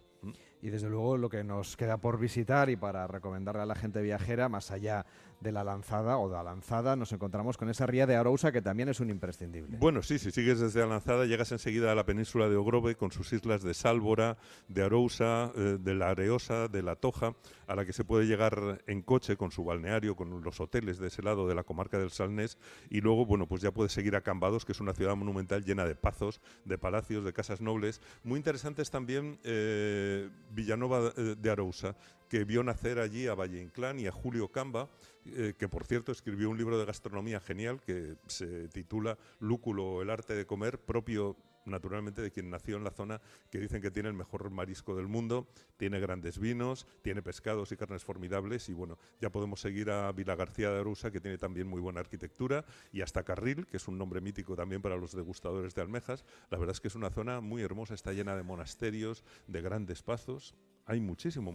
Y 0.63 0.71
desde 0.71 0.89
luego 0.89 1.19
lo 1.19 1.29
que 1.29 1.45
nos 1.45 1.77
queda 1.77 1.99
por 1.99 2.19
visitar 2.19 2.71
y 2.71 2.77
para 2.77 3.07
recomendarle 3.07 3.63
a 3.63 3.67
la 3.67 3.75
gente 3.75 4.01
viajera, 4.01 4.49
más 4.49 4.71
allá 4.71 5.05
la 5.41 5.65
lanzada 5.65 6.19
o 6.19 6.29
de 6.29 6.37
la 6.37 6.43
lanzada, 6.43 6.97
nos 6.97 7.13
encontramos 7.13 7.57
con 7.57 7.71
esa 7.71 7.87
ría 7.87 8.07
de 8.07 8.17
Arousa 8.17 8.53
que 8.53 8.63
también 8.63 8.89
es 8.89 9.01
un 9.01 9.11
imprescindible. 9.11 9.79
Bueno, 9.79 10.03
sí, 10.03 10.19
si 10.19 10.31
sigues 10.31 10.61
desde 10.61 10.81
la 10.81 10.87
lanzada 10.87 11.27
llegas 11.27 11.53
enseguida 11.53 11.93
a 11.93 11.95
la 11.95 12.05
península 12.05 12.49
de 12.49 12.57
Ogrove 12.57 12.97
con 12.97 13.13
sus 13.13 13.33
islas 13.33 13.63
de 13.63 13.75
Sálvora, 13.75 14.37
de 14.69 14.83
Arousa, 14.83 15.53
eh, 15.57 15.79
de 15.81 15.95
la 15.95 16.11
Areosa, 16.11 16.69
de 16.69 16.83
la 16.83 16.97
Toja, 16.97 17.35
a 17.67 17.75
la 17.75 17.85
que 17.85 17.93
se 17.93 18.05
puede 18.05 18.27
llegar 18.27 18.83
en 18.87 19.03
coche 19.03 19.37
con 19.37 19.51
su 19.51 19.65
balneario, 19.65 20.17
con 20.17 20.43
los 20.43 20.61
hoteles 20.61 20.99
de 20.99 21.09
ese 21.09 21.23
lado 21.23 21.47
de 21.47 21.55
la 21.55 21.65
comarca 21.65 21.99
del 21.99 22.11
Salnés 22.11 22.59
y 22.91 23.01
luego, 23.01 23.27
bueno, 23.27 23.47
pues 23.47 23.63
ya 23.63 23.73
puedes 23.73 23.93
seguir 23.93 24.17
a 24.17 24.23
Cambados, 24.23 24.65
que 24.65 24.73
es 24.73 24.81
una 24.81 24.95
ciudad 24.95 25.17
monumental 25.17 25.65
llena 25.65 25.85
de 25.85 25.95
pazos, 25.95 26.41
de 26.65 26.79
palacios, 26.79 27.25
de 27.25 27.33
casas 27.33 27.61
nobles. 27.61 28.01
Muy 28.25 28.39
interesantes 28.39 28.91
también 28.91 29.39
eh, 29.45 30.31
Villanova 30.51 31.13
eh, 31.17 31.37
de 31.39 31.51
Arousa, 31.51 31.97
que 32.29 32.45
vio 32.45 32.63
nacer 32.63 32.99
allí 32.99 33.27
a 33.27 33.35
Valle 33.35 33.63
Inclán 33.63 34.01
y 34.01 34.07
a 34.07 34.13
Julio 34.13 34.49
Camba, 34.49 34.89
eh, 35.25 35.55
que 35.59 35.69
por 35.69 35.85
cierto 35.85 36.13
escribió 36.13 36.51
un 36.51 36.59
libro 36.59 36.79
de 36.79 36.85
gastronomía 36.85 37.41
genial 37.41 37.81
que 37.81 38.17
se 38.27 38.69
titula 38.69 39.19
Lúculo, 39.41 40.03
el 40.03 40.11
arte 40.11 40.35
de 40.35 40.47
comer, 40.47 40.79
propio 40.79 41.37
naturalmente 41.69 42.23
de 42.23 42.31
quien 42.31 42.51
nació 42.51 42.77
en 42.77 42.85
la 42.85 42.91
zona, 42.91 43.21
que 43.51 43.59
dicen 43.59 43.81
que 43.81 43.91
tiene 43.91 44.09
el 44.09 44.15
mejor 44.15 44.51
marisco 44.51 44.97
del 44.97 45.07
mundo, 45.07 45.49
tiene 45.77 46.01
grandes 46.01 46.39
vinos, 46.39 46.87
tiene 47.03 47.23
pescados 47.23 47.73
y 47.73 47.77
carnes 47.77 48.05
formidables 48.05 48.69
y 48.69 48.73
bueno, 48.73 48.99
ya 49.21 49.31
podemos 49.31 49.61
seguir 49.61 49.91
a 49.91 50.11
Vila 50.13 50.35
García 50.35 50.71
de 50.71 50.81
Arusa, 50.81 51.11
que 51.11 51.21
tiene 51.21 51.39
también 51.39 51.69
muy 51.69 51.81
buena 51.81 52.01
arquitectura, 52.01 52.65
y 52.93 53.03
hasta 53.03 53.23
Carril, 53.23 53.67
que 53.67 53.77
es 53.77 53.89
un 53.89 53.99
nombre 53.99 54.21
mítico 54.21 54.57
también 54.57 54.83
para 54.83 54.97
los 54.97 55.13
degustadores 55.13 55.75
de 55.75 55.83
almejas. 55.83 56.25
La 56.51 56.59
verdad 56.59 56.73
es 56.73 56.81
que 56.81 56.89
es 56.89 56.95
una 56.95 57.11
zona 57.11 57.41
muy 57.41 57.63
hermosa, 57.63 57.95
está 57.95 58.13
llena 58.13 58.37
de 58.37 58.43
monasterios, 58.43 59.25
de 59.47 59.61
grandes 59.61 60.03
pazos, 60.03 60.55
hay 60.89 61.01
muchísimo 61.01 61.53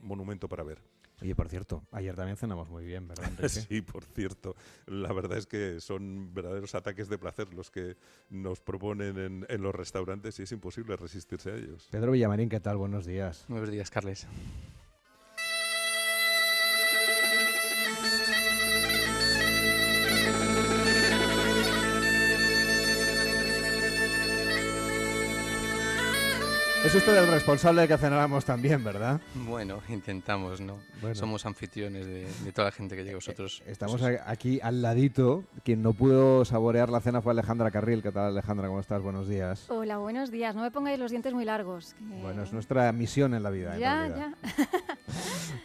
monumento 0.00 0.48
para 0.48 0.62
ver. 0.62 0.78
Oye, 1.22 1.34
por 1.34 1.48
cierto, 1.48 1.86
ayer 1.90 2.14
también 2.14 2.36
cenamos 2.36 2.68
muy 2.68 2.84
bien, 2.84 3.08
¿verdad? 3.08 3.24
Enrique? 3.30 3.48
Sí, 3.48 3.80
por 3.80 4.04
cierto. 4.04 4.54
La 4.86 5.12
verdad 5.12 5.38
es 5.38 5.46
que 5.46 5.80
son 5.80 6.34
verdaderos 6.34 6.74
ataques 6.74 7.08
de 7.08 7.16
placer 7.18 7.54
los 7.54 7.70
que 7.70 7.96
nos 8.28 8.60
proponen 8.60 9.18
en, 9.18 9.46
en 9.48 9.62
los 9.62 9.74
restaurantes 9.74 10.38
y 10.38 10.42
es 10.42 10.52
imposible 10.52 10.96
resistirse 10.96 11.50
a 11.50 11.56
ellos. 11.56 11.88
Pedro 11.90 12.12
Villamarín, 12.12 12.48
¿qué 12.48 12.60
tal? 12.60 12.76
Buenos 12.76 13.06
días. 13.06 13.46
Buenos 13.48 13.70
días, 13.70 13.90
Carles. 13.90 14.26
Es 26.84 26.94
usted 26.94 27.16
el 27.16 27.28
responsable 27.28 27.80
de 27.82 27.88
que 27.88 27.96
cenáramos 27.96 28.44
también, 28.44 28.84
¿verdad? 28.84 29.18
Bueno, 29.34 29.80
intentamos, 29.88 30.60
¿no? 30.60 30.76
Bueno. 31.00 31.14
Somos 31.14 31.46
anfitriones 31.46 32.06
de, 32.06 32.26
de 32.44 32.52
toda 32.52 32.66
la 32.68 32.72
gente 32.72 32.94
que 32.94 33.02
llega 33.02 33.14
a 33.14 33.16
vosotros. 33.16 33.62
Estamos 33.66 33.98
Pues, 34.02 34.20
a- 34.20 34.30
aquí 34.30 34.60
al 34.62 34.82
ladito. 34.82 35.44
Quien 35.64 35.82
no 35.82 35.94
pudo 35.94 36.44
saborear 36.44 36.90
la 36.90 37.00
cena 37.00 37.22
fue 37.22 37.32
Alejandra 37.32 37.70
Carril. 37.70 38.02
¿Qué 38.02 38.12
tal, 38.12 38.26
Alejandra? 38.26 38.68
¿Cómo 38.68 38.80
estás? 38.80 39.00
Buenos 39.00 39.26
días. 39.28 39.64
Hola, 39.70 39.96
buenos 39.96 40.30
días. 40.30 40.54
No 40.54 40.60
me 40.60 40.70
pongáis 40.70 40.98
los 40.98 41.10
dientes 41.10 41.32
muy 41.32 41.46
largos. 41.46 41.94
que- 41.94 42.04
Bueno, 42.04 42.42
es 42.42 42.52
nuestra 42.52 42.92
misión 42.92 43.32
en 43.32 43.42
la 43.42 43.48
vida. 43.50 43.78
Ya, 43.78 44.06
ya. 44.08 44.34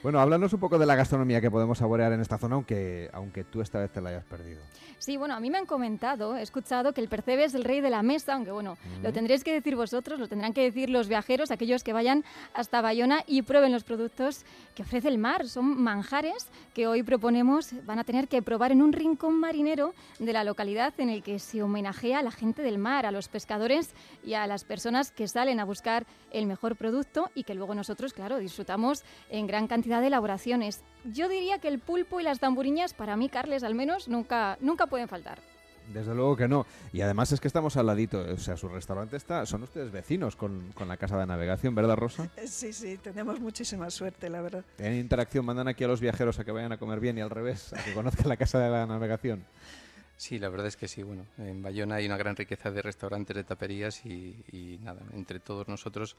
Bueno, 0.01 0.19
háblanos 0.19 0.53
un 0.53 0.59
poco 0.59 0.77
de 0.77 0.85
la 0.85 0.95
gastronomía 0.95 1.41
que 1.41 1.51
podemos 1.51 1.77
saborear 1.77 2.13
en 2.13 2.21
esta 2.21 2.37
zona, 2.37 2.55
aunque, 2.55 3.09
aunque 3.13 3.43
tú 3.43 3.61
esta 3.61 3.79
vez 3.79 3.91
te 3.91 4.01
la 4.01 4.09
hayas 4.09 4.23
perdido. 4.23 4.61
Sí, 4.99 5.15
bueno, 5.15 5.33
a 5.33 5.39
mí 5.39 5.49
me 5.49 5.57
han 5.57 5.65
comentado, 5.65 6.35
he 6.35 6.41
escuchado 6.41 6.93
que 6.93 6.99
el 6.99 7.07
percebe 7.07 7.45
es 7.45 7.53
el 7.53 7.63
rey 7.63 7.79
de 7.79 7.89
la 7.89 8.03
mesa, 8.03 8.33
aunque 8.33 8.51
bueno, 8.51 8.77
lo 9.01 9.13
tendréis 9.13 9.45
que 9.45 9.53
decir 9.53 9.77
vosotros, 9.77 10.19
lo 10.19 10.27
tendrán 10.27 10.53
que 10.53 10.61
decir 10.61 10.89
los 10.89 11.07
viajeros, 11.07 11.51
aquellos 11.51 11.85
que 11.85 11.93
vayan 11.93 12.25
hasta 12.53 12.81
Bayona 12.81 13.23
y 13.25 13.41
prueben 13.41 13.71
los 13.71 13.85
productos 13.85 14.43
que 14.75 14.83
ofrece 14.83 15.07
el 15.07 15.17
mar. 15.17 15.47
Son 15.47 15.81
manjares 15.81 16.47
que 16.73 16.87
hoy 16.87 17.03
proponemos, 17.03 17.71
van 17.85 17.99
a 17.99 18.03
tener 18.03 18.27
que 18.27 18.41
probar 18.41 18.73
en 18.73 18.81
un 18.81 18.91
rincón 18.91 19.39
marinero 19.39 19.93
de 20.19 20.33
la 20.33 20.43
localidad 20.43 20.93
en 20.97 21.09
el 21.09 21.23
que 21.23 21.39
se 21.39 21.63
homenajea 21.63 22.19
a 22.19 22.23
la 22.23 22.31
gente 22.31 22.61
del 22.61 22.77
mar, 22.77 23.05
a 23.05 23.11
los 23.11 23.29
pescadores 23.29 23.91
y 24.25 24.33
a 24.33 24.47
las 24.47 24.65
personas 24.65 25.11
que 25.11 25.29
salen 25.29 25.61
a 25.61 25.65
buscar 25.65 26.05
el 26.31 26.45
mejor 26.45 26.75
producto 26.75 27.31
y 27.35 27.45
que 27.45 27.55
luego 27.55 27.73
nosotros, 27.73 28.11
claro, 28.11 28.37
disfrutamos 28.37 29.03
en 29.29 29.38
gran 29.47 29.67
cantidad 29.67 30.01
de 30.01 30.07
elaboraciones. 30.07 30.81
Yo 31.05 31.29
diría 31.29 31.59
que 31.59 31.67
el 31.67 31.79
pulpo 31.79 32.19
y 32.19 32.23
las 32.23 32.39
tamburiñas, 32.39 32.93
para 32.93 33.15
mí, 33.15 33.29
Carles, 33.29 33.63
al 33.63 33.75
menos, 33.75 34.07
nunca, 34.07 34.57
nunca 34.61 34.87
pueden 34.87 35.07
faltar. 35.07 35.39
Desde 35.93 36.13
luego 36.13 36.35
que 36.37 36.47
no. 36.47 36.67
Y 36.93 37.01
además 37.01 37.31
es 37.31 37.39
que 37.39 37.47
estamos 37.47 37.75
al 37.75 37.87
ladito. 37.87 38.19
O 38.19 38.37
sea, 38.37 38.55
su 38.57 38.67
restaurante 38.69 39.17
está. 39.17 39.45
Son 39.47 39.63
ustedes 39.63 39.91
vecinos 39.91 40.35
con, 40.35 40.71
con 40.75 40.87
la 40.87 40.97
casa 40.97 41.17
de 41.17 41.25
navegación, 41.25 41.73
¿verdad, 41.73 41.95
Rosa? 41.95 42.29
Eh, 42.37 42.47
Sí, 42.47 42.73
sí, 42.73 42.97
tenemos 42.97 43.39
muchísima 43.39 43.89
suerte, 43.89 44.29
la 44.29 44.41
verdad. 44.41 44.63
Tienen 44.77 44.99
interacción, 44.99 45.45
mandan 45.45 45.67
aquí 45.67 45.83
a 45.83 45.87
los 45.87 45.99
viajeros 45.99 46.37
a 46.37 46.43
que 46.43 46.51
vayan 46.51 46.71
a 46.71 46.77
comer 46.77 46.99
bien 46.99 47.17
y 47.17 47.21
al 47.21 47.31
revés, 47.31 47.73
a 47.73 47.83
que 47.83 47.93
conozcan 47.95 48.29
la 48.29 48.37
casa 48.37 48.59
de 48.59 48.69
la 48.69 48.85
navegación. 48.85 49.43
Sí, 50.15 50.37
la 50.37 50.49
verdad 50.49 50.67
es 50.67 50.75
que 50.75 50.87
sí. 50.87 51.01
Bueno, 51.01 51.25
en 51.39 51.63
Bayona 51.63 51.95
hay 51.95 52.05
una 52.05 52.17
gran 52.17 52.35
riqueza 52.35 52.69
de 52.69 52.81
restaurantes, 52.83 53.35
de 53.35 53.43
taperías 53.43 54.05
y, 54.05 54.35
y 54.51 54.77
nada, 54.83 55.01
entre 55.13 55.39
todos 55.39 55.67
nosotros 55.69 56.15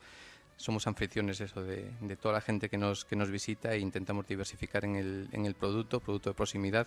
somos 0.60 0.86
anfitriones 0.86 1.40
eso 1.40 1.62
de, 1.62 1.90
de 2.02 2.16
toda 2.16 2.34
la 2.34 2.40
gente 2.42 2.68
que 2.68 2.76
nos, 2.76 3.06
que 3.06 3.16
nos 3.16 3.30
visita 3.30 3.72
e 3.72 3.78
intentamos 3.78 4.28
diversificar 4.28 4.84
en 4.84 4.96
el, 4.96 5.28
en 5.32 5.46
el 5.46 5.54
producto, 5.54 6.00
producto 6.00 6.28
de 6.30 6.34
proximidad 6.34 6.86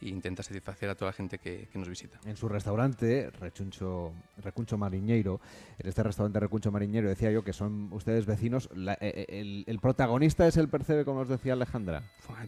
e 0.00 0.08
intenta 0.08 0.42
satisfacer 0.42 0.88
a 0.88 0.94
toda 0.94 1.10
la 1.10 1.12
gente 1.12 1.38
que, 1.38 1.68
que 1.72 1.78
nos 1.78 1.88
visita. 1.88 2.18
En 2.24 2.36
su 2.36 2.48
restaurante, 2.48 3.30
Rechuncho, 3.30 4.12
Recuncho 4.38 4.78
Mariñeiro, 4.78 5.40
en 5.78 5.88
este 5.88 6.02
restaurante 6.02 6.40
Recuncho 6.40 6.70
Mariñeiro, 6.72 7.08
decía 7.08 7.30
yo 7.30 7.44
que 7.44 7.52
son 7.52 7.92
ustedes 7.92 8.26
vecinos. 8.26 8.68
La- 8.74 8.94
eh, 8.94 8.98
eh, 9.00 9.26
el, 9.40 9.64
el 9.66 9.78
protagonista 9.80 10.46
es 10.46 10.56
el 10.56 10.68
percebe, 10.68 11.04
como 11.04 11.20
os 11.20 11.28
decía 11.28 11.52
Alejandra. 11.54 12.02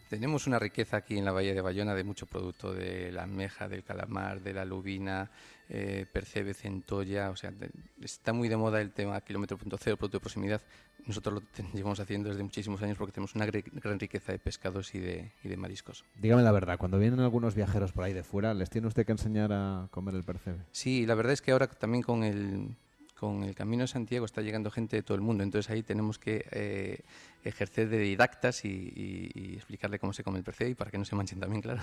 Tenemos 0.09 0.47
una 0.47 0.59
riqueza 0.59 0.97
aquí 0.99 1.19
en 1.19 1.25
la 1.25 1.33
Bahía 1.33 1.55
de 1.55 1.61
Bayona 1.61 1.95
de 1.95 2.05
mucho 2.05 2.27
producto, 2.27 2.73
de 2.73 3.11
la 3.13 3.25
almeja, 3.25 3.69
del 3.69 3.83
calamar, 3.83 4.41
de 4.43 4.53
la 4.55 4.65
lubina, 4.65 5.31
eh, 5.69 6.07
percebe, 6.13 6.55
centolla, 6.55 7.31
o 7.31 7.37
sea, 7.37 7.51
de- 7.51 7.71
está 8.01 8.33
muy 8.33 8.49
de 8.49 8.57
moda 8.57 8.81
el 8.81 8.93
tema 8.93 9.21
kilómetro 9.21 9.57
punto 9.59 9.77
cero, 9.79 9.97
producto 9.97 10.19
de 10.19 10.21
proximidad. 10.21 10.61
Nosotros 11.05 11.43
lo 11.43 11.63
llevamos 11.75 11.99
haciendo 11.99 12.29
desde 12.29 12.43
muchísimos 12.45 12.81
años 12.83 12.97
porque 12.97 13.13
tenemos 13.13 13.35
una 13.35 13.47
gran 13.47 13.99
riqueza 13.99 14.31
de 14.31 14.39
pescados 14.39 14.95
y 14.95 15.01
de, 15.01 15.33
y 15.43 15.49
de 15.49 15.57
mariscos. 15.57 16.05
Dígame 16.21 16.43
la 16.43 16.53
verdad, 16.53 16.79
cuando 16.79 16.99
vienen 16.99 17.19
algunos 17.21 17.42
viajeros 17.55 17.93
por 17.93 18.05
ahí 18.05 18.13
de 18.13 18.23
fuera, 18.23 18.55
¿les 18.55 18.71
tiene 18.71 18.87
usted 18.87 19.05
que 19.05 19.13
enseñar 19.13 19.53
a 19.53 19.89
comer 19.91 20.15
el 20.15 20.23
percebe? 20.25 20.59
Sí, 20.73 21.05
la 21.07 21.15
verdad 21.15 21.33
es 21.33 21.43
que 21.43 21.53
ahora 21.53 21.67
también 21.67 22.03
con 22.03 22.23
el, 22.25 22.77
con 23.19 23.43
el 23.43 23.55
Camino 23.55 23.83
de 23.83 23.89
Santiago 23.89 24.25
está 24.25 24.41
llegando 24.43 24.71
gente 24.71 24.97
de 24.97 25.03
todo 25.03 25.15
el 25.17 25.21
mundo, 25.21 25.43
entonces 25.43 25.71
ahí 25.71 25.83
tenemos 25.83 26.19
que 26.19 26.45
eh, 26.53 27.01
ejercer 27.45 27.89
de 27.89 27.99
didactas 27.99 28.65
y, 28.65 28.69
y- 28.69 29.31
y 29.35 29.55
explicarle 29.57 29.99
cómo 29.99 30.13
se 30.13 30.23
come 30.25 30.39
el 30.39 30.45
percebe 30.45 30.71
y 30.71 30.75
para 30.75 30.91
que 30.91 30.99
no 30.99 31.05
se 31.05 31.15
manchen 31.17 31.41
también, 31.41 31.61
claro. 31.63 31.81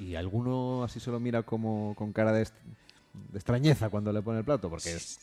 ¿Y, 0.00 0.04
y 0.04 0.16
alguno 0.16 0.84
así 0.84 1.00
se 1.00 1.10
lo 1.10 1.20
mira 1.20 1.42
como 1.42 1.94
con 1.96 2.12
cara 2.12 2.32
de, 2.32 2.44
de 2.44 3.36
extrañeza 3.38 3.88
cuando 3.90 4.12
le 4.12 4.22
pone 4.22 4.38
el 4.40 4.44
plato? 4.44 4.70
Porque 4.70 4.90
es, 4.94 5.18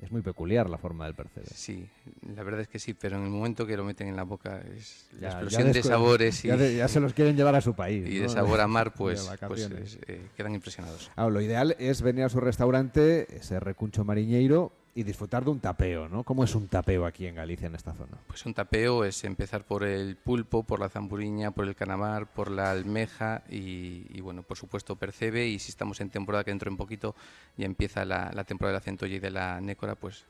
es 0.00 0.12
muy 0.12 0.22
peculiar 0.22 0.70
la 0.70 0.78
forma 0.78 1.06
del 1.06 1.14
percebe. 1.14 1.46
Sí, 1.52 1.88
la 2.34 2.42
verdad 2.44 2.60
es 2.60 2.68
que 2.68 2.78
sí, 2.78 2.94
pero 2.94 3.16
en 3.16 3.24
el 3.24 3.30
momento 3.30 3.66
que 3.66 3.76
lo 3.76 3.84
meten 3.84 4.08
en 4.08 4.16
la 4.16 4.22
boca 4.22 4.60
es 4.76 5.08
Ya- 5.12 5.20
la 5.20 5.28
explosión 5.30 5.72
de 5.72 5.82
sabores 5.82 6.44
y, 6.44 6.48
Ya, 6.48 6.56
de- 6.56 6.76
ya 6.76 6.88
se 6.88 7.00
los 7.00 7.12
quieren 7.14 7.36
llevar 7.36 7.54
a 7.56 7.60
su 7.60 7.74
país. 7.74 8.08
y 8.08 8.16
¿no? 8.16 8.22
de 8.22 8.28
sabor 8.28 8.60
a 8.60 8.68
mar, 8.68 8.94
pues, 8.96 9.28
pues 9.48 9.98
eh, 10.06 10.28
quedan 10.36 10.54
impresionados. 10.54 11.10
Ah, 11.16 11.28
lo 11.28 11.40
ideal 11.40 11.74
es 11.78 12.02
venir 12.02 12.24
a 12.24 12.28
su 12.28 12.38
restaurante, 12.40 13.26
ese 13.36 13.58
recuncho 13.60 14.04
mariñeiro, 14.04 14.72
y 14.98 15.04
disfrutar 15.04 15.44
de 15.44 15.50
un 15.50 15.60
tapeo, 15.60 16.08
¿no? 16.08 16.24
¿Cómo 16.24 16.42
es 16.42 16.56
un 16.56 16.66
tapeo 16.66 17.06
aquí 17.06 17.24
en 17.24 17.36
Galicia, 17.36 17.68
en 17.68 17.76
esta 17.76 17.92
zona? 17.92 18.18
Pues 18.26 18.44
un 18.46 18.52
tapeo 18.52 19.04
es 19.04 19.22
empezar 19.22 19.62
por 19.62 19.84
el 19.84 20.16
pulpo, 20.16 20.64
por 20.64 20.80
la 20.80 20.88
zamburiña, 20.88 21.52
por 21.52 21.68
el 21.68 21.76
canamar, 21.76 22.26
por 22.26 22.50
la 22.50 22.72
almeja 22.72 23.44
y, 23.48 24.06
y, 24.10 24.20
bueno, 24.20 24.42
por 24.42 24.56
supuesto 24.56 24.96
percebe 24.96 25.46
y 25.46 25.60
si 25.60 25.70
estamos 25.70 26.00
en 26.00 26.10
temporada 26.10 26.42
que 26.42 26.50
dentro 26.50 26.68
de 26.68 26.72
un 26.72 26.78
poquito 26.78 27.14
ya 27.56 27.64
empieza 27.64 28.04
la, 28.04 28.32
la 28.34 28.42
temporada 28.42 28.72
de 28.72 28.78
la 28.80 28.84
centolla 28.84 29.14
y 29.14 29.20
de 29.20 29.30
la 29.30 29.60
nécora, 29.60 29.94
pues, 29.94 30.24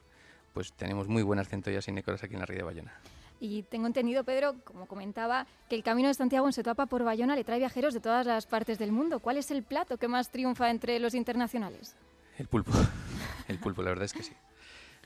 pues 0.52 0.74
tenemos 0.74 1.08
muy 1.08 1.22
buenas 1.22 1.48
centollas 1.48 1.88
y 1.88 1.92
nécoras 1.92 2.22
aquí 2.22 2.34
en 2.34 2.40
la 2.40 2.46
ría 2.46 2.58
de 2.58 2.64
Bayona. 2.64 2.92
Y 3.40 3.62
tengo 3.62 3.86
entendido, 3.86 4.22
Pedro, 4.22 4.56
como 4.64 4.84
comentaba, 4.84 5.46
que 5.70 5.76
el 5.76 5.82
Camino 5.82 6.08
de 6.08 6.14
Santiago 6.14 6.46
en 6.46 6.52
su 6.52 6.60
etapa 6.60 6.84
por 6.84 7.04
Bayona 7.04 7.36
le 7.36 7.44
trae 7.44 7.58
viajeros 7.58 7.94
de 7.94 8.00
todas 8.00 8.26
las 8.26 8.44
partes 8.44 8.78
del 8.78 8.92
mundo. 8.92 9.20
¿Cuál 9.20 9.38
es 9.38 9.50
el 9.50 9.62
plato 9.62 9.96
que 9.96 10.08
más 10.08 10.28
triunfa 10.28 10.68
entre 10.68 10.98
los 10.98 11.14
internacionales? 11.14 11.96
El 12.36 12.48
pulpo, 12.48 12.72
el 13.48 13.58
pulpo, 13.58 13.80
la 13.80 13.88
verdad 13.88 14.04
es 14.04 14.12
que 14.12 14.22
sí. 14.22 14.34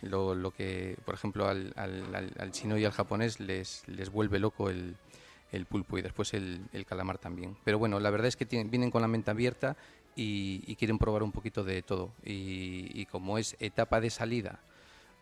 Lo, 0.02 0.34
lo 0.34 0.50
que, 0.50 0.96
por 1.04 1.14
ejemplo, 1.14 1.46
al, 1.48 1.72
al- 1.76 2.32
al- 2.38 2.52
chino 2.52 2.76
y 2.76 2.84
al 2.84 2.92
japonés 2.92 3.40
les, 3.40 3.86
les 3.88 4.10
vuelve 4.10 4.38
loco 4.40 4.68
el, 4.68 4.96
el 5.52 5.64
pulpo 5.66 5.96
y 5.98 6.02
después 6.02 6.34
el, 6.34 6.60
el 6.72 6.84
calamar 6.84 7.18
también. 7.18 7.56
Pero 7.64 7.78
bueno, 7.78 7.98
la 8.00 8.10
verdad 8.10 8.26
es 8.28 8.36
que 8.36 8.44
tienen- 8.46 8.70
vienen 8.70 8.90
con 8.90 9.00
la 9.02 9.08
mente 9.08 9.30
abierta 9.30 9.76
y, 10.16 10.62
y 10.66 10.76
quieren 10.76 10.98
probar 10.98 11.22
un 11.22 11.32
poquito 11.32 11.62
de 11.64 11.82
todo. 11.82 12.12
Y, 12.24 12.90
y 13.00 13.06
como 13.06 13.38
es 13.38 13.56
etapa 13.60 14.00
de 14.00 14.10
salida 14.10 14.58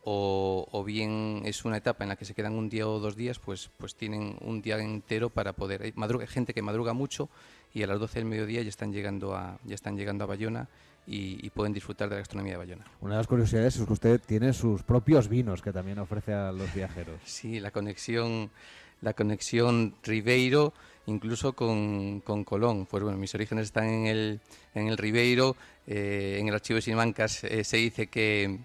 o, 0.03 0.67
o 0.73 0.83
bien 0.83 1.43
es 1.45 1.65
una 1.67 1.77
etapa 1.77 2.05
en 2.05 2.09
la 2.09 2.17
que 2.17 2.25
se 2.25 2.35
quedan 2.35 2.55
un 2.55 2.71
día 2.71 2.89
o 2.89 2.99
dos 3.01 3.17
días, 3.17 3.39
pues, 3.39 3.71
pues 3.77 3.95
tienen 3.95 4.37
un 4.41 4.63
día 4.63 4.79
entero 4.79 5.29
para 5.29 5.53
poder... 5.53 5.83
Hay 5.83 5.93
madruga- 5.93 6.27
gente 6.27 6.55
que 6.55 6.63
madruga 6.63 6.95
mucho 6.95 7.29
y 7.75 7.83
a 7.83 7.87
las 7.87 8.01
12 8.01 8.21
del 8.21 8.25
mediodía 8.29 8.63
ya 8.63 8.69
están 8.71 8.93
llegando 8.93 9.37
a, 9.37 9.59
ya 9.65 9.75
están 9.75 9.97
llegando 9.99 10.25
a 10.25 10.27
Bayona 10.27 10.69
y, 11.07 11.45
y 11.45 11.51
pueden 11.51 11.73
disfrutar 11.73 12.09
de 12.09 12.15
la 12.17 12.21
gastronomía 12.21 12.53
de 12.53 12.59
Bayona. 12.59 12.85
Una 13.01 13.15
de 13.15 13.19
las 13.19 13.27
curiosidades 13.27 13.77
es 13.77 13.87
que 13.87 13.93
usted 13.93 14.21
tiene 14.21 14.53
sus 14.53 14.83
propios 14.83 15.29
vinos 15.29 15.63
que 15.63 15.73
también 15.73 15.99
ofrece 15.99 16.33
a 16.33 16.53
los 16.53 16.73
viajeros. 16.75 17.21
Sí, 17.25 17.61
la 17.61 17.71
conexión, 17.71 18.51
la 19.01 19.15
conexión 19.15 19.95
Ribeiro, 20.03 20.73
incluso 21.07 21.55
con, 21.55 22.21
con 22.21 22.45
Colón. 22.45 22.87
Pues 22.87 23.03
bueno, 23.03 23.19
mis 23.19 23.35
orígenes 23.35 23.67
están 23.67 23.89
en 23.89 24.07
el, 24.07 24.41
en 24.75 24.89
el 24.89 24.97
Ribeiro. 24.97 25.57
eh, 25.87 26.39
en 26.39 26.47
el 26.49 26.55
archivo 26.55 26.77
de 26.77 26.83
Simancas 26.83 27.43
eh, 27.45 27.65
se 27.65 27.79
dice 27.79 28.07
que, 28.07 28.61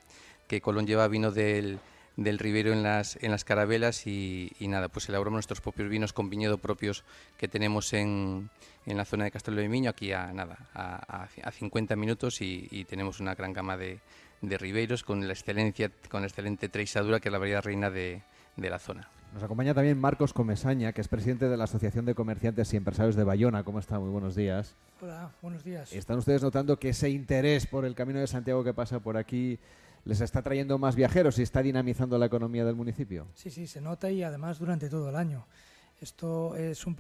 que 0.47 0.61
Colón 0.61 0.85
lleva 0.85 1.07
vino 1.07 1.31
del, 1.31 1.79
del 2.17 2.39
Ribeiro 2.39 2.71
en 2.71 2.81
las, 2.83 3.17
en 3.21 3.31
las 3.31 3.43
carabelas 3.43 4.07
y, 4.07 4.51
y 4.59 4.67
nada, 4.67 4.87
pues 4.89 5.09
elaboramos 5.09 5.35
nuestros 5.35 5.61
propios 5.61 5.89
vinos 5.89 6.13
con 6.13 6.29
viñedo 6.29 6.57
propios 6.57 7.03
que 7.37 7.47
tenemos 7.47 7.91
en, 7.93 8.49
en 8.85 8.97
la 8.97 9.05
zona 9.05 9.25
de 9.25 9.31
Castelo 9.31 9.59
de 9.61 9.67
Miño, 9.69 9.89
aquí 9.89 10.11
a 10.13 10.31
nada, 10.31 10.57
a, 10.73 11.23
a- 11.23 11.29
a 11.43 11.51
50 11.51 11.95
minutos 11.95 12.41
y, 12.41 12.67
y 12.71 12.85
tenemos 12.85 13.19
una 13.19 13.35
gran 13.35 13.51
gama 13.53 13.75
de, 13.75 13.99
de 14.41 14.57
ribeiros 14.57 15.03
con 15.03 15.27
la 15.27 15.33
excelencia, 15.33 15.91
con 16.09 16.21
la 16.21 16.27
excelente 16.27 16.69
treisadura 16.69 17.19
que 17.19 17.27
es 17.29 17.33
la 17.33 17.39
variedad 17.39 17.63
reina 17.63 17.89
de, 17.89 18.21
de 18.55 18.69
la 18.69 18.79
zona. 18.79 19.09
Nos 19.33 19.43
acompaña 19.43 19.73
también 19.73 19.99
Marcos 19.99 20.31
Comesaña, 20.31 20.93
que 20.93 21.01
es 21.01 21.09
presidente 21.09 21.49
de 21.49 21.57
la 21.57 21.65
Asociación 21.65 22.05
de 22.05 22.15
Comerciantes 22.15 22.73
y 22.73 22.77
Empresarios 22.77 23.17
de 23.17 23.25
Bayona. 23.25 23.63
¿Cómo 23.65 23.79
está? 23.79 23.99
Muy 23.99 24.09
buenos 24.09 24.33
días. 24.33 24.77
Hola, 25.01 25.31
buenos 25.41 25.65
días. 25.65 25.91
¿Están 25.91 26.19
ustedes 26.19 26.41
notando 26.41 26.79
que 26.79 26.89
ese 26.89 27.09
interés 27.09 27.67
por 27.67 27.83
el 27.83 27.95
Camino 27.95 28.19
de 28.19 28.27
Santiago 28.27 28.63
que 28.63 28.73
pasa 28.73 29.01
por 29.01 29.17
aquí 29.17 29.59
les 30.05 30.21
está 30.21 30.41
trayendo 30.41 30.77
más 30.77 30.95
viajeros 30.95 31.37
y 31.39 31.41
está 31.41 31.61
dinamizando 31.61 32.17
la 32.17 32.27
economía 32.27 32.63
del 32.63 32.75
municipio? 32.75 33.27
Sí, 33.33 33.49
sí, 33.49 33.67
se 33.67 33.81
nota 33.81 34.09
y 34.09 34.23
además 34.23 34.59
durante 34.59 34.89
todo 34.89 35.09
el 35.09 35.15
año. 35.15 35.45
Esto 36.01 36.55
es 36.57 36.85
un, 36.85 36.97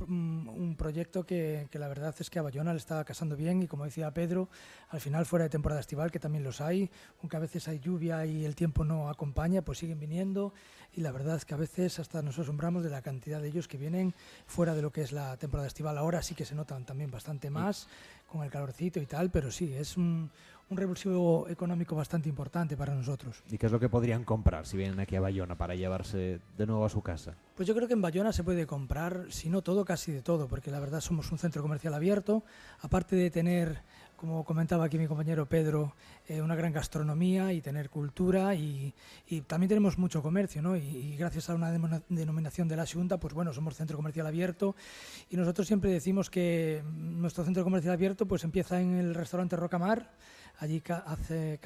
un 0.47 0.75
proyecto 0.77 1.25
que, 1.25 1.67
que, 1.69 1.79
la 1.79 1.89
verdad 1.89 2.15
es 2.17 2.29
que 2.29 2.39
a 2.39 2.41
Bayona 2.41 2.71
le 2.71 2.77
está 2.77 3.03
casando 3.03 3.35
bien 3.35 3.61
y 3.61 3.67
como 3.67 3.83
decía 3.83 4.09
Pedro, 4.11 4.47
al 4.89 5.01
final 5.01 5.25
fuera 5.25 5.43
de 5.43 5.49
temporada 5.49 5.81
estival, 5.81 6.11
que 6.11 6.19
también 6.19 6.45
los 6.45 6.61
hay, 6.61 6.89
aunque 7.19 7.35
a 7.35 7.41
veces 7.41 7.67
hay 7.67 7.79
lluvia 7.79 8.25
y 8.25 8.45
el 8.45 8.55
tiempo 8.55 8.85
no 8.85 9.09
acompaña, 9.09 9.61
pues 9.63 9.79
siguen 9.79 9.99
viniendo 9.99 10.53
y 10.93 11.01
la 11.01 11.11
verdad 11.11 11.35
es 11.35 11.43
que 11.43 11.53
a 11.53 11.57
veces 11.57 11.99
hasta 11.99 12.21
nos 12.21 12.39
asombramos 12.39 12.83
de 12.83 12.89
la 12.89 13.01
cantidad 13.01 13.41
de 13.41 13.49
ellos 13.49 13.67
que 13.67 13.77
vienen 13.77 14.13
fuera 14.45 14.73
de 14.73 14.81
lo 14.81 14.91
que 14.93 15.01
es 15.01 15.11
la 15.11 15.35
temporada 15.35 15.67
estival. 15.67 15.97
Ahora 15.97 16.21
sí 16.21 16.33
que 16.33 16.45
se 16.45 16.55
notan 16.55 16.85
también 16.85 17.11
bastante 17.11 17.49
más 17.49 17.89
con 18.27 18.43
el 18.43 18.49
calorcito 18.49 19.01
y 19.01 19.05
tal, 19.05 19.29
pero 19.29 19.51
sí, 19.51 19.73
es 19.73 19.97
un, 19.97 20.31
un 20.69 20.77
revulsivo 20.77 21.47
económico 21.47 21.95
bastante 21.95 22.27
importante 22.27 22.75
para 22.75 22.95
nosotros. 22.95 23.43
¿Y 23.49 23.57
qué 23.57 23.67
es 23.67 23.71
lo 23.71 23.79
que 23.79 23.89
podrían 23.89 24.23
comprar 24.23 24.65
si 24.65 24.77
vienen 24.77 24.99
aquí 24.99 25.15
a 25.15 25.21
Bayona 25.21 25.55
para 25.55 25.75
llevarse 25.75 26.39
de 26.57 26.65
nuevo 26.65 26.85
a 26.85 26.89
su 26.89 27.01
casa? 27.01 27.35
Pues 27.55 27.67
yo 27.67 27.75
creo 27.75 27.87
que 27.87 27.93
en 27.93 28.01
Bayona 28.01 28.33
se 28.33 28.43
puede 28.43 28.65
comprar, 28.65 29.27
si 29.29 29.49
no 29.49 29.61
todo, 29.61 29.85
casi 29.85 30.11
de 30.11 30.21
todo, 30.21 30.47
porque 30.47 30.71
la 30.71 30.79
verdad 30.79 31.01
somos 31.01 31.31
un 31.31 31.37
centro 31.37 31.61
comercial 31.61 31.93
abierto, 31.93 32.43
aparte 32.81 33.15
de 33.15 33.29
tener, 33.29 33.83
como 34.15 34.43
comentaba 34.43 34.85
aquí 34.85 34.97
mi 34.97 35.07
compañero 35.07 35.45
Pedro, 35.45 35.93
eh, 36.27 36.41
una 36.41 36.55
gran 36.55 36.73
gastronomía 36.73 37.53
y 37.53 37.61
tener 37.61 37.91
cultura 37.91 38.55
y, 38.55 38.93
y 39.27 39.41
también 39.41 39.69
tenemos 39.69 39.99
mucho 39.99 40.23
comercio, 40.23 40.63
¿no? 40.63 40.75
Y, 40.75 40.79
y, 40.79 41.15
gracias 41.15 41.49
a 41.49 41.55
una 41.55 41.71
denominación 42.09 42.67
de 42.67 42.75
la 42.75 42.85
Junta, 42.85 43.19
pues 43.19 43.33
bueno, 43.35 43.53
somos 43.53 43.75
centro 43.75 43.97
comercial 43.97 44.25
abierto 44.25 44.75
y 45.29 45.37
nosotros 45.37 45.67
siempre 45.67 45.91
decimos 45.91 46.29
que 46.29 46.83
nuestro 46.91 47.45
centro 47.45 47.63
comercial 47.63 47.93
abierto 47.93 48.25
pues 48.25 48.43
empieza 48.43 48.81
en 48.81 48.95
el 48.97 49.13
restaurante 49.13 49.55
Rocamar, 49.55 50.09
allí 50.59 50.81
hace, 51.05 51.59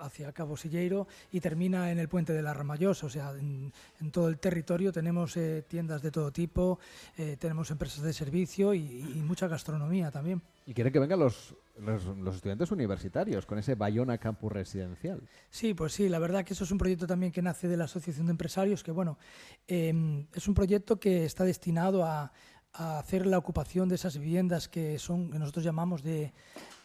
hacia 0.00 0.32
Cabo 0.32 0.56
Silleiro 0.56 1.06
y 1.32 1.40
termina 1.40 1.90
en 1.90 1.98
el 1.98 2.08
puente 2.08 2.32
de 2.32 2.42
la 2.42 2.54
Ramallosa. 2.54 3.06
O 3.06 3.10
sea, 3.10 3.30
en, 3.32 3.72
en 4.00 4.10
todo 4.10 4.28
el 4.28 4.38
territorio 4.38 4.92
tenemos 4.92 5.36
eh, 5.36 5.64
tiendas 5.66 6.02
de 6.02 6.10
todo 6.10 6.32
tipo, 6.32 6.78
eh, 7.16 7.36
tenemos 7.38 7.70
empresas 7.70 8.02
de 8.02 8.12
servicio 8.12 8.74
y, 8.74 8.80
y, 8.80 9.22
mucha 9.22 9.48
gastronomía 9.48 10.10
también. 10.10 10.42
Y 10.66 10.74
quieren 10.74 10.92
que 10.92 10.98
vengan 10.98 11.18
los, 11.18 11.54
los, 11.78 12.04
los, 12.04 12.36
estudiantes 12.36 12.70
universitarios 12.70 13.46
con 13.46 13.58
ese 13.58 13.74
Bayona 13.74 14.18
Campus 14.18 14.52
Residencial. 14.52 15.22
Sí, 15.50 15.74
pues 15.74 15.92
sí, 15.92 16.08
la 16.08 16.18
verdad 16.18 16.44
que 16.44 16.54
eso 16.54 16.64
es 16.64 16.70
un 16.70 16.78
proyecto 16.78 17.06
también 17.06 17.32
que 17.32 17.42
nace 17.42 17.68
de 17.68 17.76
la 17.76 17.84
Asociación 17.84 18.26
de 18.26 18.32
Empresarios, 18.32 18.82
que 18.82 18.90
bueno, 18.90 19.18
eh, 19.66 20.26
es 20.34 20.48
un 20.48 20.54
proyecto 20.54 20.98
que 21.00 21.24
está 21.24 21.44
destinado 21.44 22.04
a, 22.04 22.32
a 22.72 22.98
hacer 22.98 23.26
la 23.26 23.38
ocupación 23.38 23.88
de 23.88 23.96
esas 23.96 24.16
viviendas 24.18 24.68
que 24.68 24.98
son 24.98 25.30
que 25.30 25.38
nosotros 25.38 25.64
llamamos 25.64 26.02
de, 26.02 26.32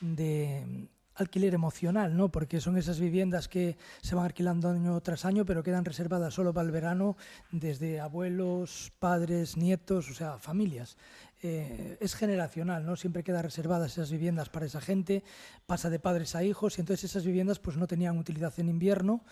de 0.02 0.88
alquiler 1.16 1.54
emocional, 1.54 2.16
¿no? 2.16 2.30
Porque 2.30 2.60
son 2.62 2.78
esas 2.78 3.00
viviendas 3.00 3.48
que 3.48 3.78
se 4.02 4.16
van 4.16 4.26
alquilando 4.26 4.70
año 4.70 5.00
tras 5.02 5.26
año, 5.26 5.46
pero 5.46 5.64
quedan 5.64 5.86
reservadas 5.86 6.34
solo 6.34 6.54
para 6.54 6.66
el 6.66 6.72
verano 6.72 7.18
desde 7.52 8.00
abuelos, 8.00 8.92
padres, 9.00 9.58
nietos, 9.58 10.10
o 10.10 10.14
sea, 10.14 10.38
familias. 10.38 10.98
Eh, 11.46 11.98
es 12.00 12.16
generacional, 12.16 12.86
¿no? 12.86 12.96
Siempre 12.96 13.22
quedan 13.22 13.44
reservadas 13.44 13.92
esas 13.92 14.10
viviendas 14.10 14.50
para 14.50 14.66
esa 14.66 14.80
gente, 14.80 15.24
pasa 15.66 15.90
de 15.90 16.00
padres 16.00 16.36
a 16.36 16.44
hijos 16.44 16.78
y 16.78 16.82
entonces 16.82 17.12
esas 17.12 17.26
viviendas 17.26 17.60
pues 17.60 17.76
no 17.76 17.86
tenían 17.86 18.18
utilidad 18.18 18.54
en 18.58 18.70
invierno 18.70 19.26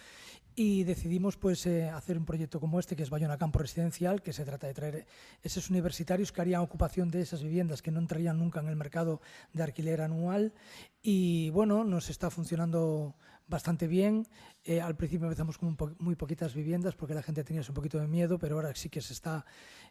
y 0.56 0.84
decidimos 0.84 1.38
pues 1.38 1.66
eh, 1.66 1.90
hacer 1.90 2.18
un 2.18 2.26
proyecto 2.26 2.60
como 2.60 2.80
este 2.80 2.96
que 2.96 3.04
es 3.04 3.10
Bayona 3.10 3.38
Campo 3.38 3.60
Residencial 3.60 4.22
que 4.22 4.34
se 4.34 4.46
trata 4.46 4.68
de 4.68 4.74
traer 4.74 5.06
esos 5.44 5.70
universitarios 5.70 6.32
que 6.32 6.42
harían 6.42 6.62
ocupación 6.62 7.10
de 7.10 7.22
esas 7.22 7.42
viviendas 7.42 7.82
que 7.82 7.92
no 7.92 8.00
entrarían 8.00 8.38
nunca 8.38 8.60
en 8.60 8.68
el 8.68 8.76
mercado 8.76 9.22
de 9.54 9.64
alquiler 9.64 10.02
anual. 10.02 10.54
Y 11.02 11.50
bueno 11.52 11.84
nos 11.84 12.10
está 12.10 12.30
funcionando 12.30 13.16
bastante 13.52 13.86
bien. 13.88 14.26
Eh, 14.64 14.82
al 14.82 14.96
principio 14.96 15.28
empezamos 15.28 15.60
con 15.60 15.76
po 15.76 15.92
muy 16.00 16.16
poquitas 16.16 16.56
viviendas 16.56 16.96
porque 16.96 17.14
la 17.14 17.22
gente 17.22 17.44
tenía 17.44 17.62
un 17.68 17.74
poquito 17.74 18.00
de 18.00 18.08
miedo 18.08 18.40
pero 18.40 18.56
ahora 18.56 18.74
sí 18.76 18.90
que 18.90 19.02
se 19.02 19.14
está 19.14 19.46